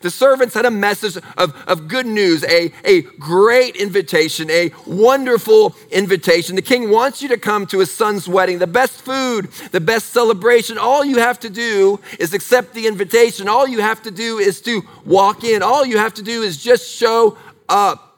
[0.00, 5.74] The servants had a message of, of good news, a, a great invitation, a wonderful
[5.90, 6.56] invitation.
[6.56, 10.06] The king wants you to come to his son's wedding, the best food, the best
[10.06, 10.78] celebration.
[10.78, 13.48] All you have to do is accept the invitation.
[13.48, 15.62] All you have to do is to walk in.
[15.62, 18.13] All you have to do is just show up.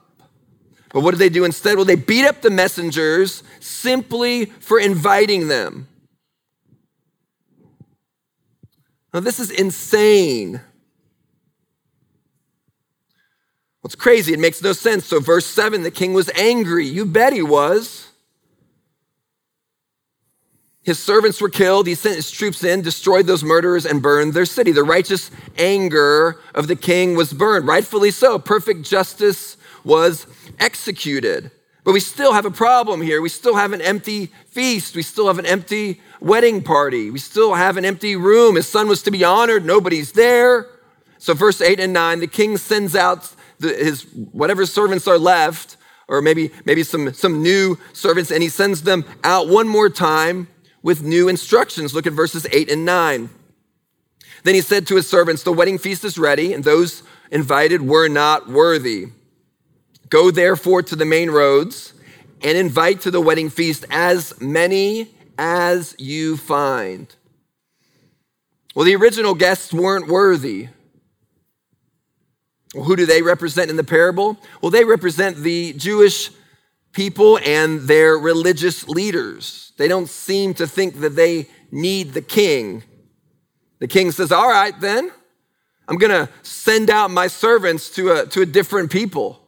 [0.96, 1.76] But what did they do instead?
[1.76, 5.88] Well, they beat up the messengers simply for inviting them.
[9.12, 10.58] Now, this is insane.
[13.82, 14.32] What's crazy?
[14.32, 15.04] It makes no sense.
[15.04, 16.86] So, verse 7 the king was angry.
[16.86, 18.08] You bet he was.
[20.82, 21.86] His servants were killed.
[21.86, 24.72] He sent his troops in, destroyed those murderers, and burned their city.
[24.72, 28.38] The righteous anger of the king was burned, rightfully so.
[28.38, 30.26] Perfect justice was
[30.58, 31.50] executed.
[31.84, 33.22] But we still have a problem here.
[33.22, 34.96] We still have an empty feast.
[34.96, 37.10] We still have an empty wedding party.
[37.10, 38.56] We still have an empty room.
[38.56, 39.64] His son was to be honored.
[39.64, 40.66] Nobody's there.
[41.18, 45.76] So, verse 8 and 9, the king sends out his whatever servants are left,
[46.08, 50.48] or maybe, maybe some, some new servants, and he sends them out one more time
[50.82, 51.94] with new instructions.
[51.94, 53.30] Look at verses 8 and 9.
[54.42, 58.08] Then he said to his servants, The wedding feast is ready, and those invited were
[58.08, 59.06] not worthy.
[60.08, 61.92] Go therefore to the main roads
[62.42, 67.14] and invite to the wedding feast as many as you find.
[68.74, 70.68] Well, the original guests weren't worthy.
[72.74, 74.38] Well, who do they represent in the parable?
[74.60, 76.30] Well, they represent the Jewish
[76.92, 79.72] people and their religious leaders.
[79.78, 82.82] They don't seem to think that they need the king.
[83.78, 85.10] The king says, All right, then,
[85.88, 89.45] I'm going to send out my servants to a, to a different people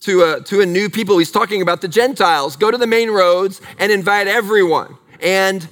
[0.00, 1.18] to a, to a new people.
[1.18, 2.56] He's talking about the Gentiles.
[2.56, 5.68] Go to the main roads and invite everyone and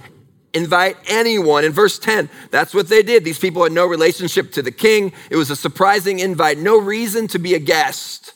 [0.55, 1.65] invite anyone.
[1.65, 3.25] In verse 10, that's what they did.
[3.25, 5.13] These people had no relationship to the king.
[5.31, 8.33] It was a surprising invite, no reason to be a guest.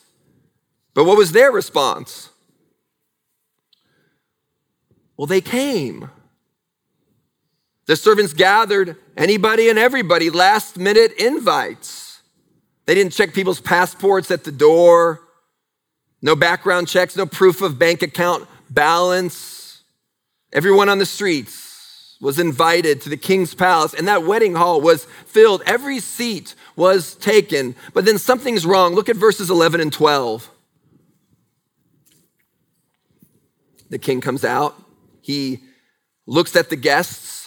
[0.94, 2.30] But what was their response?
[5.16, 6.10] Well, they came.
[7.86, 12.20] The servants gathered anybody and everybody, last minute invites.
[12.86, 15.22] They didn't check people's passports at the door.
[16.20, 19.82] No background checks, no proof of bank account balance.
[20.52, 25.04] Everyone on the streets was invited to the king's palace, and that wedding hall was
[25.26, 25.62] filled.
[25.66, 27.76] Every seat was taken.
[27.92, 28.94] But then something's wrong.
[28.94, 30.50] Look at verses 11 and 12.
[33.90, 34.74] The king comes out,
[35.22, 35.60] he
[36.26, 37.37] looks at the guests.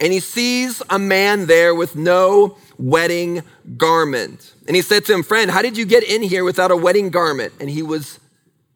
[0.00, 3.42] And he sees a man there with no wedding
[3.76, 4.54] garment.
[4.66, 7.10] And he said to him, Friend, how did you get in here without a wedding
[7.10, 7.52] garment?
[7.60, 8.20] And he was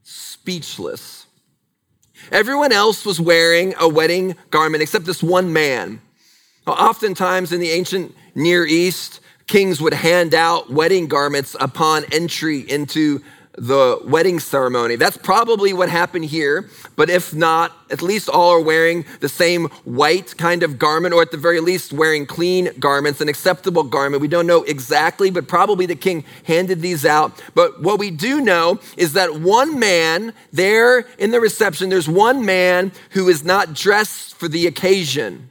[0.03, 1.27] speechless.
[2.31, 6.01] Everyone else was wearing a wedding garment except this one man.
[6.67, 12.61] Now, oftentimes in the ancient Near East, kings would hand out wedding garments upon entry
[12.61, 13.21] into
[13.57, 14.97] the wedding ceremony.
[14.97, 19.67] That's probably what happened here, but if not, at least all are wearing the same
[19.85, 24.23] white kind of garment, or at the very least, wearing clean garments, an acceptable garment.
[24.23, 27.43] We don't know exactly, but probably the king handed these out.
[27.55, 32.47] But what we do know is that one man there in the reception, there's one
[32.47, 35.51] man who is not dressed for the occasion.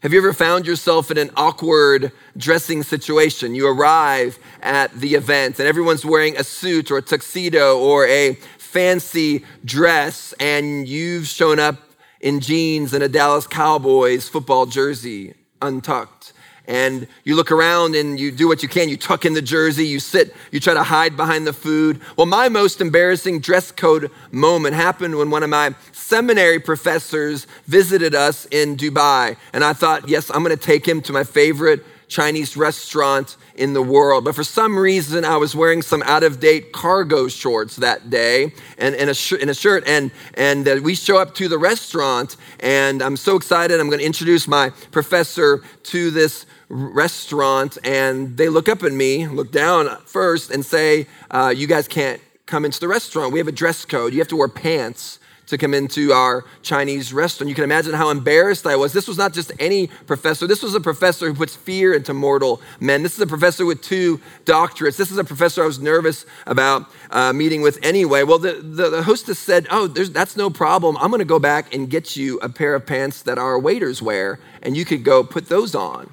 [0.00, 3.56] Have you ever found yourself in an awkward dressing situation?
[3.56, 8.34] You arrive at the event and everyone's wearing a suit or a tuxedo or a
[8.58, 11.78] fancy dress, and you've shown up
[12.20, 16.32] in jeans and a Dallas Cowboys football jersey, untucked
[16.68, 18.88] and you look around and you do what you can.
[18.88, 22.00] You tuck in the jersey, you sit, you try to hide behind the food.
[22.16, 28.14] Well, my most embarrassing dress code moment happened when one of my seminary professors visited
[28.14, 29.36] us in Dubai.
[29.54, 33.74] And I thought, yes, I'm going to take him to my favorite Chinese restaurant in
[33.74, 34.24] the world.
[34.24, 38.52] But for some reason, I was wearing some out of date cargo shorts that day
[38.78, 39.86] and, and, a, sh- and a shirt.
[39.86, 43.78] And, and uh, we show up to the restaurant, and I'm so excited.
[43.78, 49.26] I'm going to introduce my professor to this restaurant and they look up at me,
[49.26, 53.32] look down first, and say, uh, You guys can't come into the restaurant.
[53.32, 54.12] We have a dress code.
[54.12, 57.48] You have to wear pants to come into our Chinese restaurant.
[57.48, 58.92] You can imagine how embarrassed I was.
[58.92, 60.46] This was not just any professor.
[60.46, 63.02] This was a professor who puts fear into mortal men.
[63.02, 64.96] This is a professor with two doctorates.
[64.96, 68.24] This is a professor I was nervous about uh, meeting with anyway.
[68.24, 70.96] Well, the, the, the hostess said, Oh, that's no problem.
[70.98, 74.02] I'm going to go back and get you a pair of pants that our waiters
[74.02, 76.12] wear, and you could go put those on.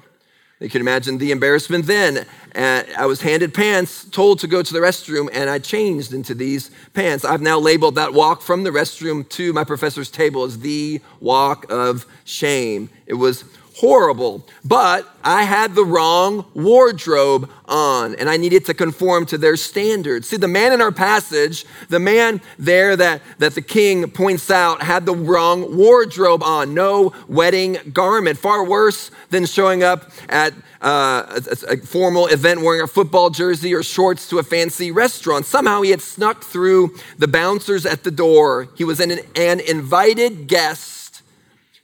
[0.58, 2.24] You can imagine the embarrassment then.
[2.54, 6.34] Uh, I was handed pants, told to go to the restroom, and I changed into
[6.34, 7.26] these pants.
[7.26, 11.70] I've now labeled that walk from the restroom to my professor's table as the walk
[11.70, 12.88] of shame.
[13.06, 13.44] It was
[13.76, 19.56] horrible, but I had the wrong wardrobe on and I needed to conform to their
[19.56, 20.28] standards.
[20.28, 24.82] See, the man in our passage, the man there that, that the king points out,
[24.82, 28.38] had the wrong wardrobe on, no wedding garment.
[28.38, 33.74] Far worse than showing up at uh, a, a formal event wearing a football jersey
[33.74, 35.44] or shorts to a fancy restaurant.
[35.44, 38.68] Somehow he had snuck through the bouncers at the door.
[38.74, 41.05] He was an, an invited guest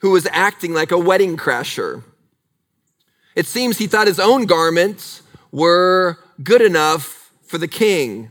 [0.02, 2.02] who was acting like a wedding crasher.
[3.36, 8.28] It seems he thought his own garments were good enough for the king.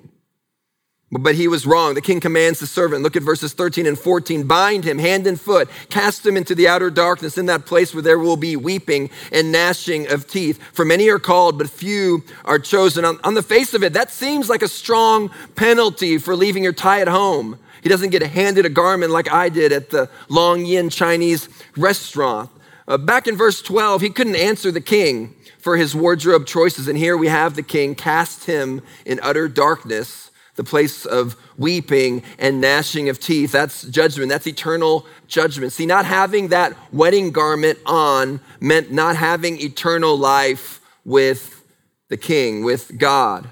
[1.12, 1.93] But he was wrong.
[1.93, 3.04] The king commands the servant.
[3.04, 4.47] Look at verses 13 and 14.
[4.47, 8.02] Bind him hand and foot, cast him into the outer darkness, in that place where
[8.02, 10.58] there will be weeping and gnashing of teeth.
[10.71, 13.04] For many are called, but few are chosen.
[13.04, 16.71] On, on the face of it, that seems like a strong penalty for leaving your
[16.71, 17.60] tie at home.
[17.84, 22.50] He doesn't get handed a garment like I did at the Long Yin Chinese restaurant.
[22.88, 26.88] Uh, back in verse 12, he couldn't answer the king for his wardrobe choices.
[26.88, 32.24] And here we have the king cast him in utter darkness, the place of weeping
[32.38, 33.52] and gnashing of teeth.
[33.52, 34.30] That's judgment.
[34.30, 35.72] That's eternal judgment.
[35.72, 41.64] See, not having that wedding garment on meant not having eternal life with
[42.10, 43.50] the king, with God.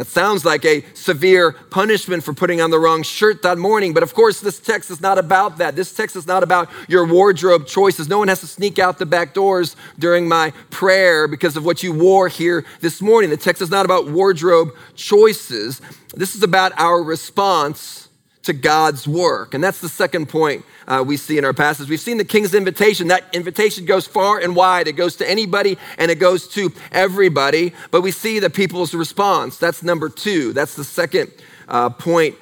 [0.00, 3.92] That sounds like a severe punishment for putting on the wrong shirt that morning.
[3.92, 5.76] But of course, this text is not about that.
[5.76, 8.08] This text is not about your wardrobe choices.
[8.08, 11.82] No one has to sneak out the back doors during my prayer because of what
[11.82, 13.28] you wore here this morning.
[13.28, 15.82] The text is not about wardrobe choices.
[16.14, 18.08] This is about our response
[18.50, 19.54] to God's work.
[19.54, 21.88] And that's the second point uh, we see in our passage.
[21.88, 23.08] We've seen the king's invitation.
[23.08, 27.72] That invitation goes far and wide, it goes to anybody and it goes to everybody.
[27.92, 29.56] But we see the people's response.
[29.56, 30.52] That's number two.
[30.52, 31.30] That's the second
[31.68, 32.34] uh, point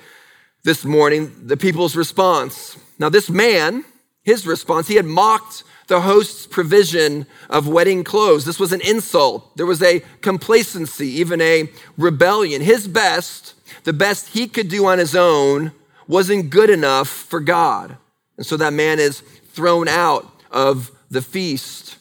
[0.64, 2.78] this morning the people's response.
[2.98, 3.84] Now, this man,
[4.22, 8.44] his response, he had mocked the host's provision of wedding clothes.
[8.44, 9.56] This was an insult.
[9.56, 12.60] There was a complacency, even a rebellion.
[12.60, 15.72] His best, the best he could do on his own,
[16.08, 17.96] wasn't good enough for God.
[18.36, 21.98] And so that man is thrown out of the feast.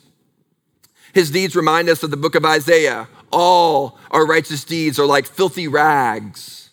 [1.14, 3.08] His deeds remind us of the book of Isaiah.
[3.32, 6.70] All our righteous deeds are like filthy rags.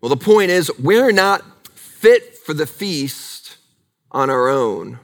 [0.00, 3.56] Well, the point is, we're not fit for the feast
[4.10, 4.98] on our own.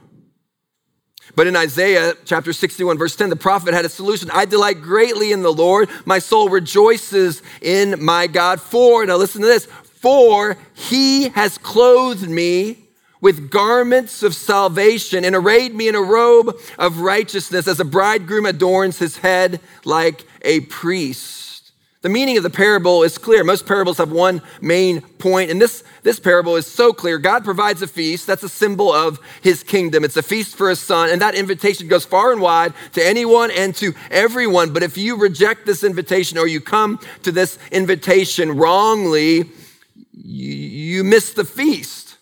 [1.35, 4.31] But in Isaiah chapter 61, verse 10, the prophet had a solution.
[4.33, 5.87] I delight greatly in the Lord.
[6.03, 8.59] My soul rejoices in my God.
[8.59, 9.67] For, now listen to this,
[10.07, 12.77] for he has clothed me
[13.19, 18.45] with garments of salvation and arrayed me in a robe of righteousness as a bridegroom
[18.45, 21.73] adorns his head like a priest.
[22.03, 23.43] The meaning of the parable is clear.
[23.43, 27.17] Most parables have one main point, and this, this parable is so clear.
[27.17, 28.27] God provides a feast.
[28.27, 30.05] That's a symbol of his kingdom.
[30.05, 33.51] It's a feast for his son, and that invitation goes far and wide to anyone
[33.51, 34.71] and to everyone.
[34.71, 39.51] But if you reject this invitation or you come to this invitation wrongly,
[40.23, 42.17] you, miss the feast.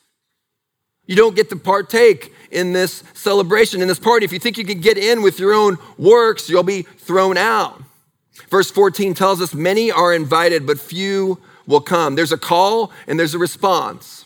[1.05, 4.25] You don't get to partake in this celebration, in this party.
[4.25, 7.81] If you think you can get in with your own works, you'll be thrown out.
[8.49, 12.15] Verse 14 tells us many are invited, but few will come.
[12.15, 14.25] There's a call and there's a response.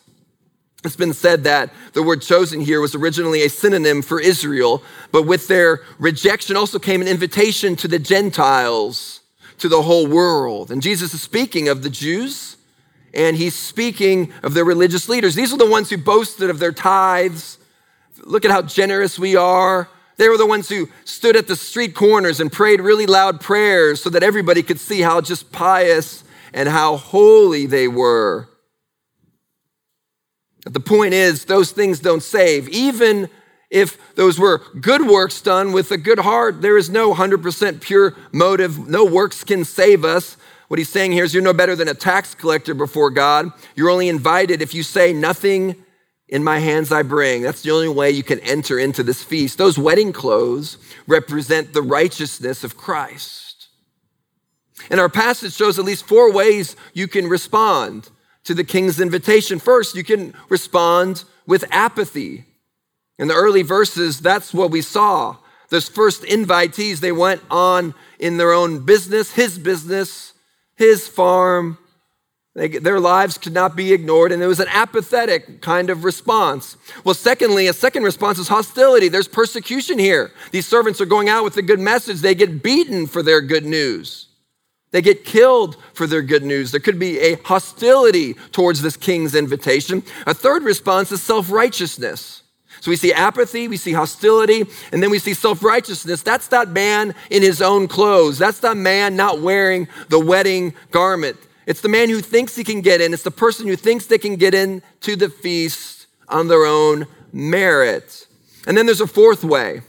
[0.84, 5.24] It's been said that the word chosen here was originally a synonym for Israel, but
[5.24, 9.20] with their rejection also came an invitation to the Gentiles,
[9.58, 10.72] to the whole world.
[10.72, 12.56] And Jesus is speaking of the Jews,
[13.14, 15.36] and he's speaking of their religious leaders.
[15.36, 17.58] These are the ones who boasted of their tithes.
[18.24, 19.90] Look at how generous we are.
[20.18, 24.04] They were the ones who stood at the street corners and prayed really loud prayers
[24.04, 28.50] so that everybody could see how just pious and how holy they were.
[30.66, 32.68] But the point is, those things don't save.
[32.70, 33.30] Even
[33.70, 38.16] if those were good works done with a good heart, there is no 100% pure
[38.32, 38.90] motive.
[38.90, 40.38] No works can save us.
[40.70, 43.52] What he's saying here is you're no better than a tax collector before God.
[43.76, 45.76] You're only invited if you say nothing
[46.28, 47.42] in my hands I bring.
[47.42, 49.58] That's the only way you can enter into this feast.
[49.58, 50.78] Those wedding clothes
[51.08, 53.68] represent the righteousness of Christ.
[54.92, 58.12] And our passage shows at least four ways you can respond
[58.44, 59.58] to the king's invitation.
[59.58, 62.46] First, you can respond with apathy.
[63.18, 65.38] In the early verses, that's what we saw.
[65.70, 70.34] Those first invitees, they went on in their own business, his business,
[70.80, 71.78] his farm,
[72.56, 76.78] they, their lives could not be ignored, and it was an apathetic kind of response.
[77.04, 79.10] Well, secondly, a second response is hostility.
[79.10, 80.32] There's persecution here.
[80.52, 83.66] These servants are going out with a good message, they get beaten for their good
[83.66, 84.28] news.
[84.92, 86.72] They get killed for their good news.
[86.72, 90.02] There could be a hostility towards this king's invitation.
[90.26, 92.42] A third response is self righteousness.
[92.82, 96.22] So we see apathy, we see hostility, and then we see self righteousness.
[96.22, 98.38] That's that man in his own clothes.
[98.38, 101.38] That's that man not wearing the wedding garment.
[101.66, 103.14] It's the man who thinks he can get in.
[103.14, 107.06] It's the person who thinks they can get in to the feast on their own
[107.32, 108.28] merit.
[108.66, 109.82] And then there's a fourth way.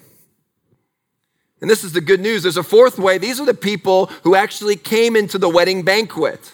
[1.60, 2.42] And this is the good news.
[2.42, 3.18] There's a fourth way.
[3.18, 6.52] These are the people who actually came into the wedding banquet.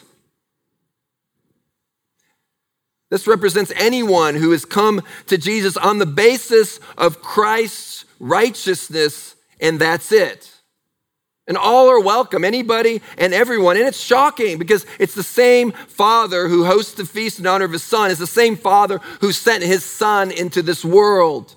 [3.11, 9.79] This represents anyone who has come to Jesus on the basis of Christ's righteousness, and
[9.79, 10.53] that's it.
[11.49, 13.77] And all are welcome, anybody and everyone.
[13.77, 17.73] And it's shocking because it's the same Father who hosts the feast in honor of
[17.73, 21.55] his Son, is the same Father who sent his Son into this world.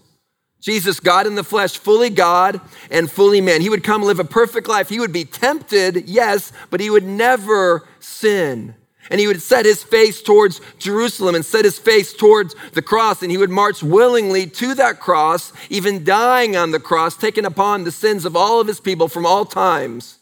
[0.62, 3.62] Jesus, God in the flesh, fully God and fully man.
[3.62, 4.90] He would come live a perfect life.
[4.90, 8.76] He would be tempted, yes, but he would never sin.
[9.10, 13.22] And he would set his face towards Jerusalem and set his face towards the cross.
[13.22, 17.84] And he would march willingly to that cross, even dying on the cross, taking upon
[17.84, 20.20] the sins of all of his people from all times,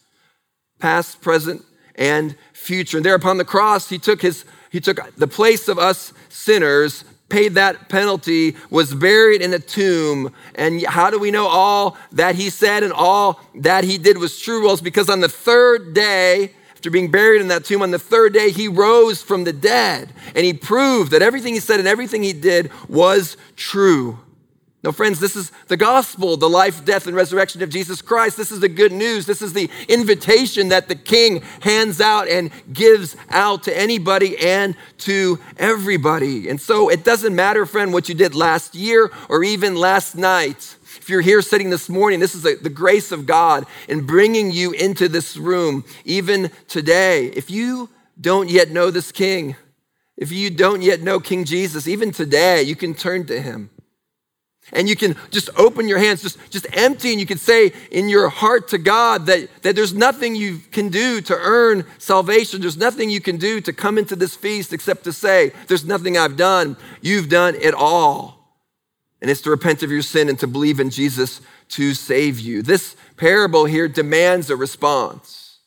[0.78, 1.64] past, present,
[1.96, 2.96] and future.
[2.96, 7.04] And there upon the cross, he took his he took the place of us sinners,
[7.28, 10.32] paid that penalty, was buried in a tomb.
[10.54, 14.38] And how do we know all that he said and all that he did was
[14.38, 14.64] true?
[14.64, 16.52] Well, it's because on the third day,
[16.88, 20.10] after being buried in that tomb on the third day, he rose from the dead
[20.34, 24.18] and he proved that everything he said and everything he did was true.
[24.82, 28.38] Now, friends, this is the gospel, the life, death, and resurrection of Jesus Christ.
[28.38, 29.26] This is the good news.
[29.26, 34.74] This is the invitation that the King hands out and gives out to anybody and
[34.98, 36.48] to everybody.
[36.48, 40.77] And so it doesn't matter, friend, what you did last year or even last night.
[41.08, 44.52] If you're here sitting this morning, this is a, the grace of God in bringing
[44.52, 47.28] you into this room, even today.
[47.28, 47.88] If you
[48.20, 49.56] don't yet know this King,
[50.18, 53.70] if you don't yet know King Jesus, even today, you can turn to him.
[54.70, 58.10] And you can just open your hands, just, just empty, and you can say in
[58.10, 62.60] your heart to God that, that there's nothing you can do to earn salvation.
[62.60, 66.18] There's nothing you can do to come into this feast except to say, There's nothing
[66.18, 66.76] I've done.
[67.00, 68.37] You've done it all.
[69.20, 71.40] And it's to repent of your sin and to believe in Jesus
[71.70, 72.62] to save you.
[72.62, 75.58] This parable here demands a response.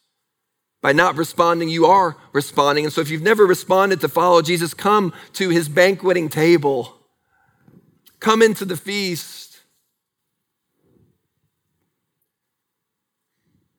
[0.82, 2.86] By not responding, you are responding.
[2.86, 6.98] And so if you've never responded to follow Jesus, come to his banqueting table.
[8.20, 9.60] Come into the feast.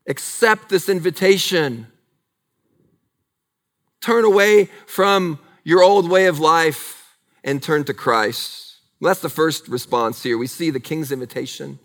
[0.06, 1.86] Accept this invitation.
[4.00, 8.71] Turn away from your old way of life and turn to Christ.
[9.02, 10.38] Well, that's the first response here.
[10.38, 11.80] We see the king's invitation.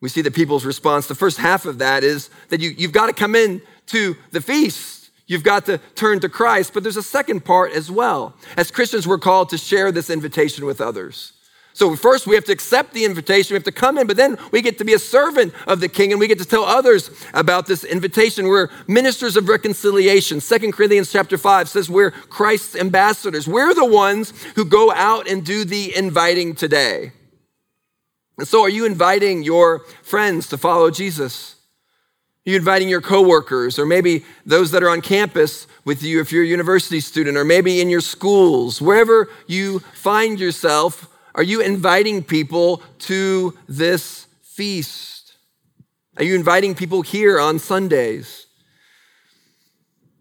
[0.00, 1.08] We see the people's response.
[1.08, 4.40] The first half of that is that you, you've got to come in to the
[4.40, 5.10] feast.
[5.26, 6.74] You've got to turn to Christ.
[6.74, 8.36] But there's a second part as well.
[8.56, 11.32] As Christians, we're called to share this invitation with others.
[11.78, 13.54] So, first, we have to accept the invitation.
[13.54, 15.88] We have to come in, but then we get to be a servant of the
[15.88, 18.48] king and we get to tell others about this invitation.
[18.48, 20.40] We're ministers of reconciliation.
[20.40, 23.46] Second Corinthians chapter 5 says we're Christ's ambassadors.
[23.46, 27.12] We're the ones who go out and do the inviting today.
[28.38, 31.54] And so, are you inviting your friends to follow Jesus?
[32.44, 36.42] You inviting your coworkers, or maybe those that are on campus with you if you're
[36.42, 41.14] a university student, or maybe in your schools, wherever you find yourself?
[41.38, 45.36] Are you inviting people to this feast?
[46.16, 48.46] Are you inviting people here on Sundays?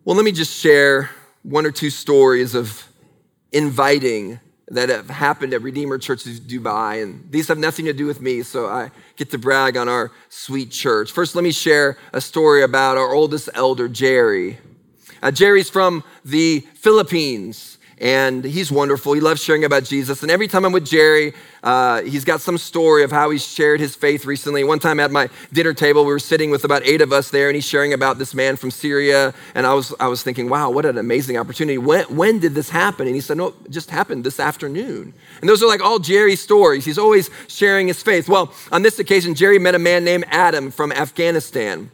[0.06, 1.10] Well, let me just share
[1.42, 2.88] one or two stories of
[3.52, 7.02] inviting that have happened at Redeemer Churches Dubai.
[7.02, 10.12] And these have nothing to do with me, so I get to brag on our
[10.30, 11.12] sweet church.
[11.12, 14.60] First, let me share a story about our oldest elder, Jerry.
[15.24, 19.14] Uh, Jerry's from the Philippines and he's wonderful.
[19.14, 20.22] He loves sharing about Jesus.
[20.22, 21.34] And every time I'm with Jerry,
[21.64, 24.64] uh, he's got some story of how he's shared his faith recently.
[24.64, 27.50] One time at my dinner table, we were sitting with about eight of us there,
[27.50, 29.34] and he's sharing about this man from Syria.
[29.56, 31.78] And I was, I was thinking, wow, what an amazing opportunity.
[31.78, 33.08] When, when did this happen?
[33.08, 35.14] And he said, no, it just happened this afternoon.
[35.42, 36.86] And those are like all Jerry's stories.
[36.86, 38.30] He's always sharing his faith.
[38.30, 41.90] Well, on this occasion, Jerry met a man named Adam from Afghanistan.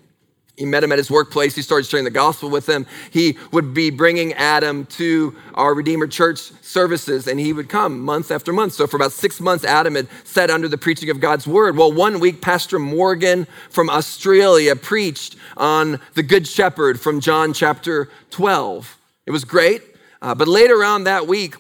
[0.56, 1.56] He met him at his workplace.
[1.56, 2.86] He started sharing the gospel with him.
[3.10, 8.30] He would be bringing Adam to our Redeemer Church services, and he would come month
[8.30, 8.74] after month.
[8.74, 11.76] So, for about six months, Adam had sat under the preaching of God's word.
[11.76, 18.10] Well, one week, Pastor Morgan from Australia preached on the Good Shepherd from John chapter
[18.30, 18.98] 12.
[19.26, 19.82] It was great.
[20.22, 21.56] Uh, but later on that week,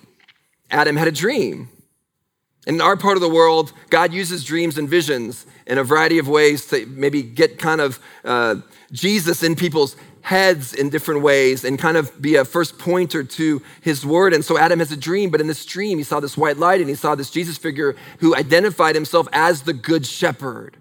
[0.69, 1.67] Adam had a dream.
[2.65, 6.27] In our part of the world, God uses dreams and visions in a variety of
[6.27, 8.55] ways to maybe get kind of uh,
[8.91, 13.61] Jesus in people's heads in different ways and kind of be a first pointer to
[13.81, 14.33] his word.
[14.33, 16.79] And so Adam has a dream, but in this dream, he saw this white light
[16.79, 20.77] and he saw this Jesus figure who identified himself as the good shepherd.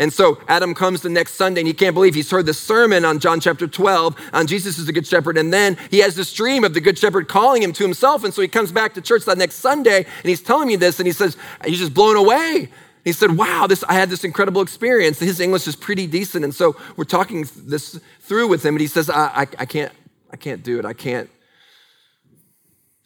[0.00, 3.04] And so Adam comes the next Sunday and he can't believe he's heard the sermon
[3.04, 5.36] on John chapter 12 on Jesus is the good shepherd.
[5.36, 8.24] And then he has this dream of the good shepherd calling him to himself.
[8.24, 11.00] And so he comes back to church that next Sunday and he's telling me this
[11.00, 11.36] and he says,
[11.66, 12.70] he's just blown away.
[13.04, 15.18] He said, Wow, this, I had this incredible experience.
[15.18, 16.44] His English is pretty decent.
[16.44, 18.76] And so we're talking this through with him.
[18.76, 19.92] And he says, I, I, I can't,
[20.30, 20.86] I can't do it.
[20.86, 21.28] I can't,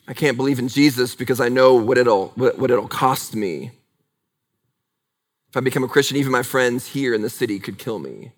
[0.06, 3.72] I can't believe in Jesus because I know what it'll, what, what it'll cost me.
[5.54, 8.32] If I become a Christian, even my friends here in the city could kill me.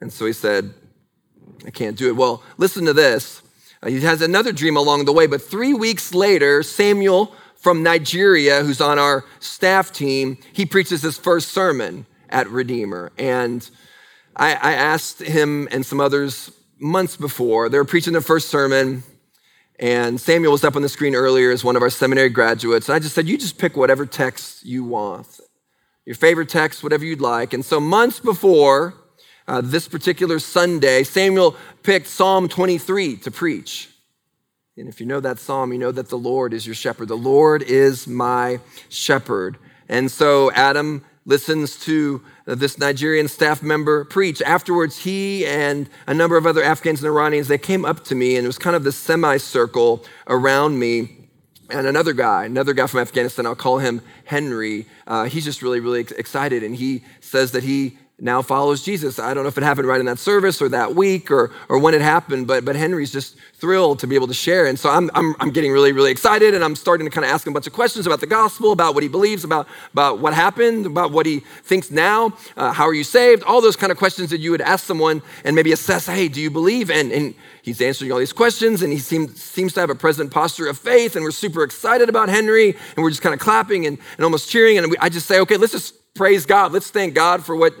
[0.00, 0.72] And so he said,
[1.66, 2.16] I can't do it.
[2.16, 3.42] Well, listen to this.
[3.82, 8.62] Uh, he has another dream along the way, but three weeks later, Samuel from Nigeria,
[8.62, 13.12] who's on our staff team, he preaches his first sermon at Redeemer.
[13.18, 13.68] And
[14.34, 19.02] I, I asked him and some others months before, they were preaching their first sermon.
[19.78, 22.88] And Samuel was up on the screen earlier as one of our seminary graduates.
[22.88, 25.26] And I just said, You just pick whatever text you want,
[26.06, 27.52] your favorite text, whatever you'd like.
[27.52, 28.94] And so, months before
[29.46, 33.90] uh, this particular Sunday, Samuel picked Psalm 23 to preach.
[34.76, 37.06] And if you know that psalm, you know that the Lord is your shepherd.
[37.06, 39.56] The Lord is my shepherd.
[39.88, 44.42] And so Adam listens to this Nigerian staff member preach.
[44.42, 48.36] Afterwards, he and a number of other Afghans and Iranians, they came up to me
[48.36, 51.23] and it was kind of this semicircle around me.
[51.74, 55.80] And another guy, another guy from Afghanistan, I'll call him Henry, uh, he's just really,
[55.80, 56.62] really excited.
[56.62, 59.18] And he says that he now follows Jesus.
[59.18, 61.78] I don't know if it happened right in that service or that week or, or
[61.78, 64.64] when it happened, but, but Henry's just thrilled to be able to share.
[64.64, 67.30] And so I'm, I'm, I'm getting really, really excited and I'm starting to kind of
[67.30, 70.20] ask him a bunch of questions about the gospel, about what he believes, about, about
[70.20, 73.92] what happened, about what he thinks now, uh, how are you saved, all those kind
[73.92, 76.90] of questions that you would ask someone and maybe assess, hey, do you believe?
[76.90, 80.30] And, and he's answering all these questions and he seems, seems to have a present
[80.30, 83.84] posture of faith and we're super excited about Henry and we're just kind of clapping
[83.84, 84.78] and, and almost cheering.
[84.78, 86.70] And we, I just say, okay, let's just praise God.
[86.70, 87.74] Let's thank God for what,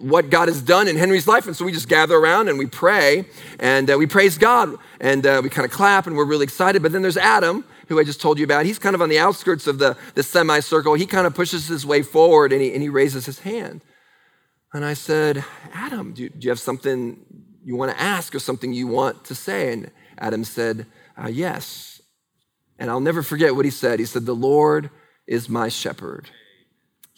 [0.00, 1.46] what God has done in Henry's life.
[1.46, 3.24] And so we just gather around and we pray
[3.60, 6.82] and uh, we praise God and uh, we kind of clap and we're really excited.
[6.82, 8.66] But then there's Adam, who I just told you about.
[8.66, 10.94] He's kind of on the outskirts of the, the semicircle.
[10.94, 13.82] He kind of pushes his way forward and he, and he raises his hand.
[14.72, 17.24] And I said, Adam, do, do you have something
[17.62, 19.72] you want to ask or something you want to say?
[19.72, 22.02] And Adam said, uh, Yes.
[22.80, 24.00] And I'll never forget what he said.
[24.00, 24.90] He said, The Lord
[25.28, 26.30] is my shepherd.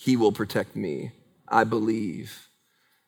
[0.02, 1.12] He will protect me.
[1.48, 2.48] I believe.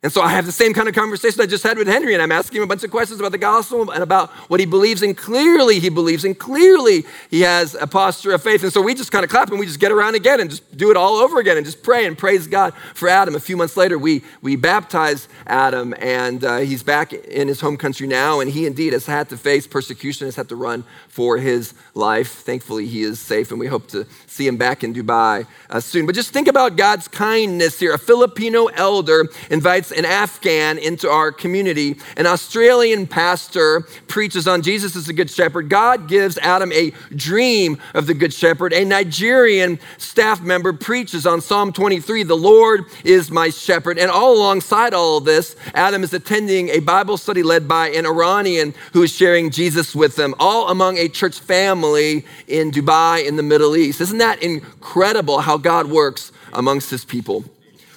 [0.05, 2.23] And so I have the same kind of conversation I just had with Henry, and
[2.23, 5.01] I'm asking him a bunch of questions about the gospel and about what he believes,
[5.01, 8.63] and clearly he believes, and clearly he has a posture of faith.
[8.63, 10.77] And so we just kind of clap and we just get around again and just
[10.77, 13.35] do it all over again and just pray and praise God for Adam.
[13.35, 17.79] A few months later, we, we baptize Adam, and uh, he's back in his home
[17.79, 21.39] country now, and he indeed has had to face persecution, has had to run for
[21.39, 22.31] his life.
[22.43, 26.05] Thankfully, he is safe, and we hope to see him back in Dubai uh, soon.
[26.05, 27.95] But just think about God's kindness here.
[27.95, 31.97] A Filipino elder invites an Afghan into our community.
[32.17, 35.69] An Australian pastor preaches on Jesus as the Good Shepherd.
[35.69, 38.73] God gives Adam a dream of the Good Shepherd.
[38.73, 43.99] A Nigerian staff member preaches on Psalm 23 The Lord is my shepherd.
[43.99, 48.07] And all alongside all of this, Adam is attending a Bible study led by an
[48.07, 53.37] Iranian who is sharing Jesus with them, all among a church family in Dubai in
[53.37, 54.01] the Middle East.
[54.01, 57.45] Isn't that incredible how God works amongst his people?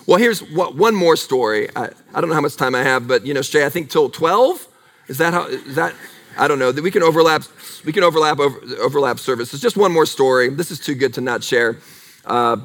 [0.08, 1.68] Well, here's what, one more story.
[1.76, 3.90] I, I don't know how much time I have, but you know, Shay, I think
[3.90, 4.66] till 12?
[5.10, 5.94] Is that how, is that,
[6.38, 7.44] I don't know, that we can overlap,
[7.84, 9.60] we can overlap, over, overlap services.
[9.60, 10.48] Just one more story.
[10.48, 11.80] This is too good to not share.
[12.26, 12.56] Uh,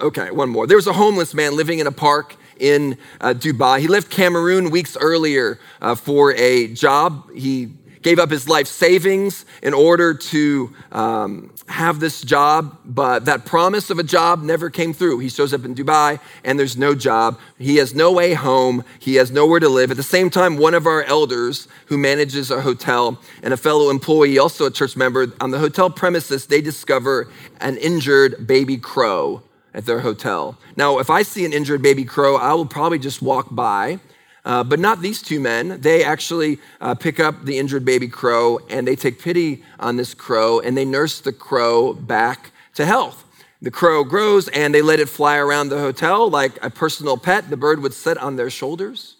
[0.00, 0.68] okay, one more.
[0.68, 3.80] There was a homeless man living in a park in uh, Dubai.
[3.80, 7.28] He left Cameroon weeks earlier uh, for a job.
[7.34, 7.72] He
[8.02, 13.90] gave up his life savings in order to um, have this job, but that promise
[13.90, 15.18] of a job never came through.
[15.18, 17.38] He shows up in Dubai and there's no job.
[17.58, 18.84] He has no way home.
[18.98, 19.90] He has nowhere to live.
[19.90, 23.90] At the same time, one of our elders who manages a hotel and a fellow
[23.90, 27.28] employee, also a church member, on the hotel premises, they discover
[27.60, 29.42] an injured baby crow
[29.74, 30.56] at their hotel.
[30.76, 34.00] Now, if I see an injured baby crow, I will probably just walk by
[34.46, 35.80] uh, but not these two men.
[35.80, 40.14] They actually uh, pick up the injured baby crow and they take pity on this
[40.14, 43.24] crow and they nurse the crow back to health.
[43.60, 47.50] The crow grows and they let it fly around the hotel like a personal pet.
[47.50, 49.16] The bird would sit on their shoulders.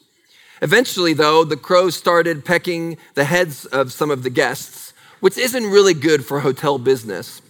[0.62, 5.64] Eventually, though, the crow started pecking the heads of some of the guests, which isn't
[5.64, 7.42] really good for hotel business.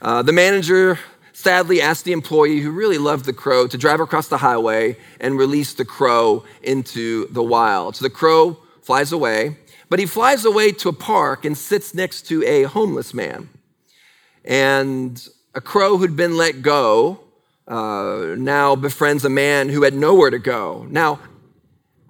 [0.00, 1.00] Uh, the manager
[1.36, 5.38] sadly asked the employee who really loved the crow to drive across the highway and
[5.38, 7.94] release the crow into the wild.
[7.94, 9.58] So the crow flies away,
[9.90, 13.50] but he flies away to a park and sits next to a homeless man.
[14.46, 17.20] And a crow who'd been let go
[17.68, 20.86] uh, now befriends a man who had nowhere to go.
[20.88, 21.20] Now,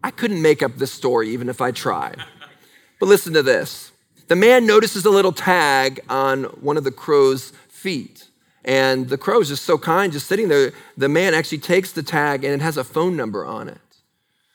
[0.04, 2.22] I couldn't make up this story even if I tried.
[3.00, 3.90] But listen to this.
[4.28, 8.25] The man notices a little tag on one of the crow's feet.
[8.66, 10.72] And the crow is just so kind, just sitting there.
[10.96, 13.78] The man actually takes the tag and it has a phone number on it.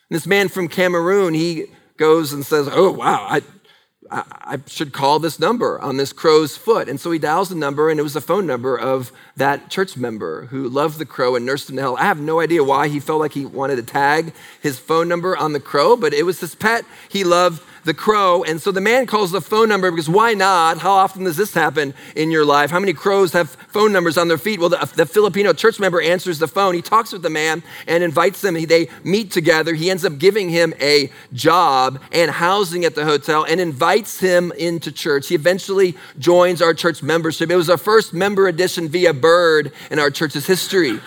[0.09, 3.41] And this man from Cameroon, he goes and says, Oh, wow, I,
[4.11, 6.89] I, I should call this number on this crow's foot.
[6.89, 9.95] And so he dials the number, and it was the phone number of that church
[9.95, 11.99] member who loved the crow and nursed him to health.
[11.99, 15.37] I have no idea why he felt like he wanted to tag his phone number
[15.37, 18.43] on the crow, but it was his pet he loved the crow.
[18.43, 20.79] And so the man calls the phone number because why not?
[20.79, 22.71] How often does this happen in your life?
[22.71, 24.59] How many crows have phone numbers on their feet?
[24.59, 26.75] Well, the, the Filipino church member answers the phone.
[26.75, 28.53] He talks with the man and invites them.
[28.53, 29.73] They meet together.
[29.73, 34.51] He ends up giving him a job and housing at the hotel and invites him
[34.57, 35.27] into church.
[35.27, 37.49] He eventually joins our church membership.
[37.49, 40.99] It was our first member addition via bird in our church's history.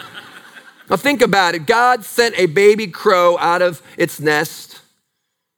[0.91, 1.67] Now, think about it.
[1.67, 4.74] God sent a baby crow out of its nest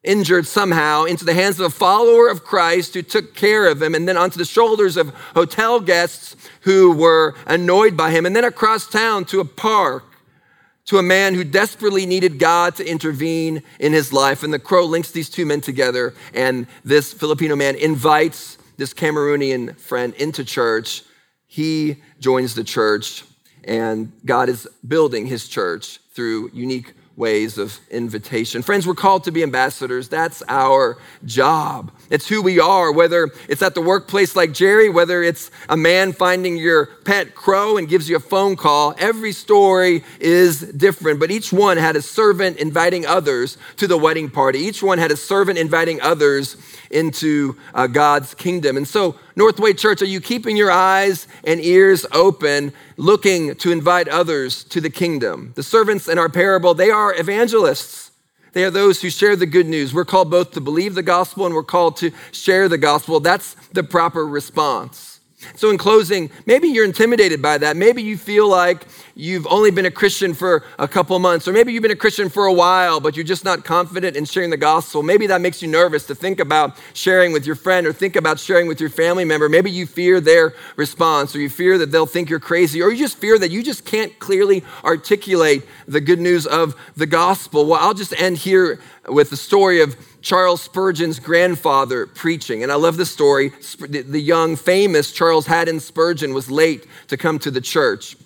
[0.07, 3.95] injured somehow into the hands of a follower of Christ who took care of him,
[3.95, 8.45] and then onto the shoulders of hotel guests who were annoyed by him, and then
[8.45, 10.05] across town to a park
[10.87, 14.43] to a man who desperately needed God to intervene in his life.
[14.43, 19.77] And the crow links these two men together, and this Filipino man invites this Cameroonian
[19.79, 21.03] friend into church.
[21.47, 23.25] He joins the church,
[23.65, 28.61] and God is building his church through unique ways of invitation.
[28.61, 30.09] Friends, we're called to be ambassadors.
[30.09, 31.91] That's our job.
[32.11, 36.13] It's who we are, whether it's at the workplace like Jerry, whether it's a man
[36.13, 38.95] finding your pet crow and gives you a phone call.
[38.99, 44.31] Every story is different, but each one had a servant inviting others to the wedding
[44.31, 44.59] party.
[44.59, 46.57] Each one had a servant inviting others
[46.91, 48.77] into uh, God's kingdom.
[48.77, 54.09] And so, Northway Church, are you keeping your eyes and ears open, looking to invite
[54.09, 55.53] others to the kingdom?
[55.57, 58.11] The servants in our parable, they are evangelists.
[58.53, 59.93] They are those who share the good news.
[59.93, 63.21] We're called both to believe the gospel and we're called to share the gospel.
[63.21, 65.16] That's the proper response.
[65.55, 67.77] So, in closing, maybe you're intimidated by that.
[67.77, 71.75] Maybe you feel like you've only been a Christian for a couple months, or maybe
[71.75, 74.57] you've been a Christian for a while, but you're just not confident in sharing the
[74.57, 75.03] gospel.
[75.03, 78.39] Maybe that makes you nervous to think about sharing with your friend or think about
[78.39, 79.47] sharing with your family member.
[79.51, 82.97] Maybe you fear their response, or you fear that they'll think you're crazy, or you
[82.97, 87.67] just fear that you just can't clearly articulate the good news of the gospel.
[87.67, 89.97] Well, I'll just end here with the story of
[90.27, 92.65] Charles Spurgeon's grandfather preaching.
[92.65, 93.53] And I love this story.
[93.79, 98.17] The young, famous Charles Haddon Spurgeon was late to come to the church.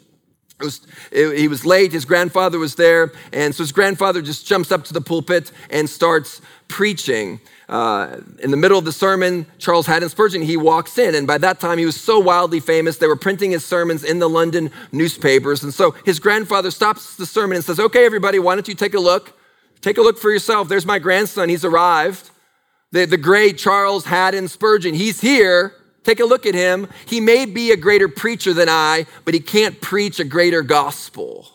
[0.58, 4.46] It was, it, he was late, his grandfather was there, and so his grandfather just
[4.46, 7.38] jumps up to the pulpit and starts preaching.
[7.68, 11.36] Uh, in the middle of the sermon, Charles Haddon Spurgeon, he walks in, and by
[11.36, 14.70] that time he was so wildly famous, they were printing his sermons in the London
[14.90, 15.62] newspapers.
[15.62, 18.94] And so his grandfather stops the sermon and says, Okay, everybody, why don't you take
[18.94, 19.36] a look?
[19.80, 20.68] Take a look for yourself.
[20.68, 21.48] There's my grandson.
[21.48, 22.30] He's arrived.
[22.92, 24.94] The, the great Charles Haddon Spurgeon.
[24.94, 25.74] He's here.
[26.02, 26.88] Take a look at him.
[27.06, 31.48] He may be a greater preacher than I, but he can't preach a greater gospel.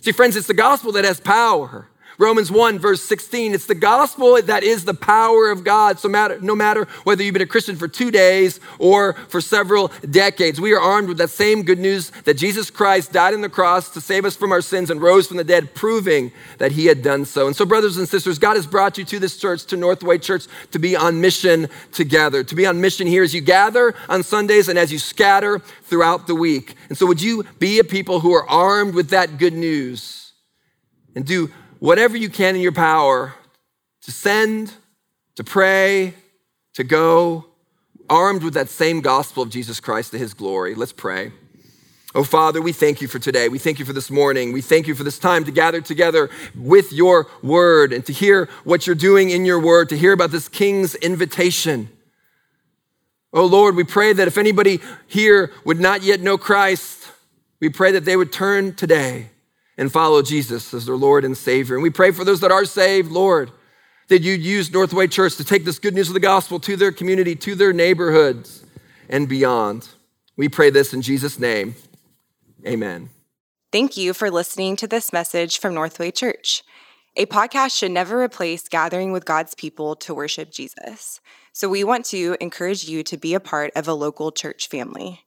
[0.00, 1.88] See, friends, it's the gospel that has power.
[2.18, 6.00] Romans 1, verse 16, it's the gospel that is the power of God.
[6.00, 9.92] So matter, no matter whether you've been a Christian for two days or for several
[10.10, 13.48] decades, we are armed with that same good news that Jesus Christ died on the
[13.48, 16.86] cross to save us from our sins and rose from the dead, proving that he
[16.86, 17.46] had done so.
[17.46, 20.46] And so, brothers and sisters, God has brought you to this church, to Northway Church,
[20.72, 22.42] to be on mission together.
[22.42, 26.26] To be on mission here as you gather on Sundays and as you scatter throughout
[26.26, 26.74] the week.
[26.88, 30.32] And so, would you be a people who are armed with that good news
[31.14, 33.34] and do whatever you can in your power
[34.02, 34.72] to send,
[35.36, 36.14] to pray,
[36.74, 37.46] to go,
[38.08, 40.74] armed with that same gospel of Jesus Christ to his glory.
[40.74, 41.32] Let's pray.
[42.14, 43.50] Oh, Father, we thank you for today.
[43.50, 44.52] We thank you for this morning.
[44.52, 48.48] We thank you for this time to gather together with your word and to hear
[48.64, 51.90] what you're doing in your word, to hear about this king's invitation.
[53.32, 57.12] Oh, Lord, we pray that if anybody here would not yet know Christ,
[57.60, 59.28] we pray that they would turn today
[59.78, 61.76] and follow Jesus as their Lord and Savior.
[61.76, 63.52] And we pray for those that are saved, Lord,
[64.08, 66.92] that you'd use Northway Church to take this good news of the gospel to their
[66.92, 68.64] community, to their neighborhoods,
[69.08, 69.88] and beyond.
[70.36, 71.76] We pray this in Jesus' name.
[72.66, 73.10] Amen.
[73.70, 76.62] Thank you for listening to this message from Northway Church.
[77.16, 81.20] A podcast should never replace gathering with God's people to worship Jesus.
[81.52, 85.20] So we want to encourage you to be a part of a local church family.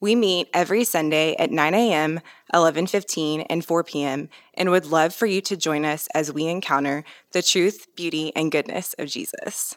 [0.00, 2.20] We meet every Sunday at 9 a.m.,
[2.52, 4.28] 11:15, and 4 p.m.
[4.54, 8.52] and would love for you to join us as we encounter the truth, beauty, and
[8.52, 9.76] goodness of Jesus.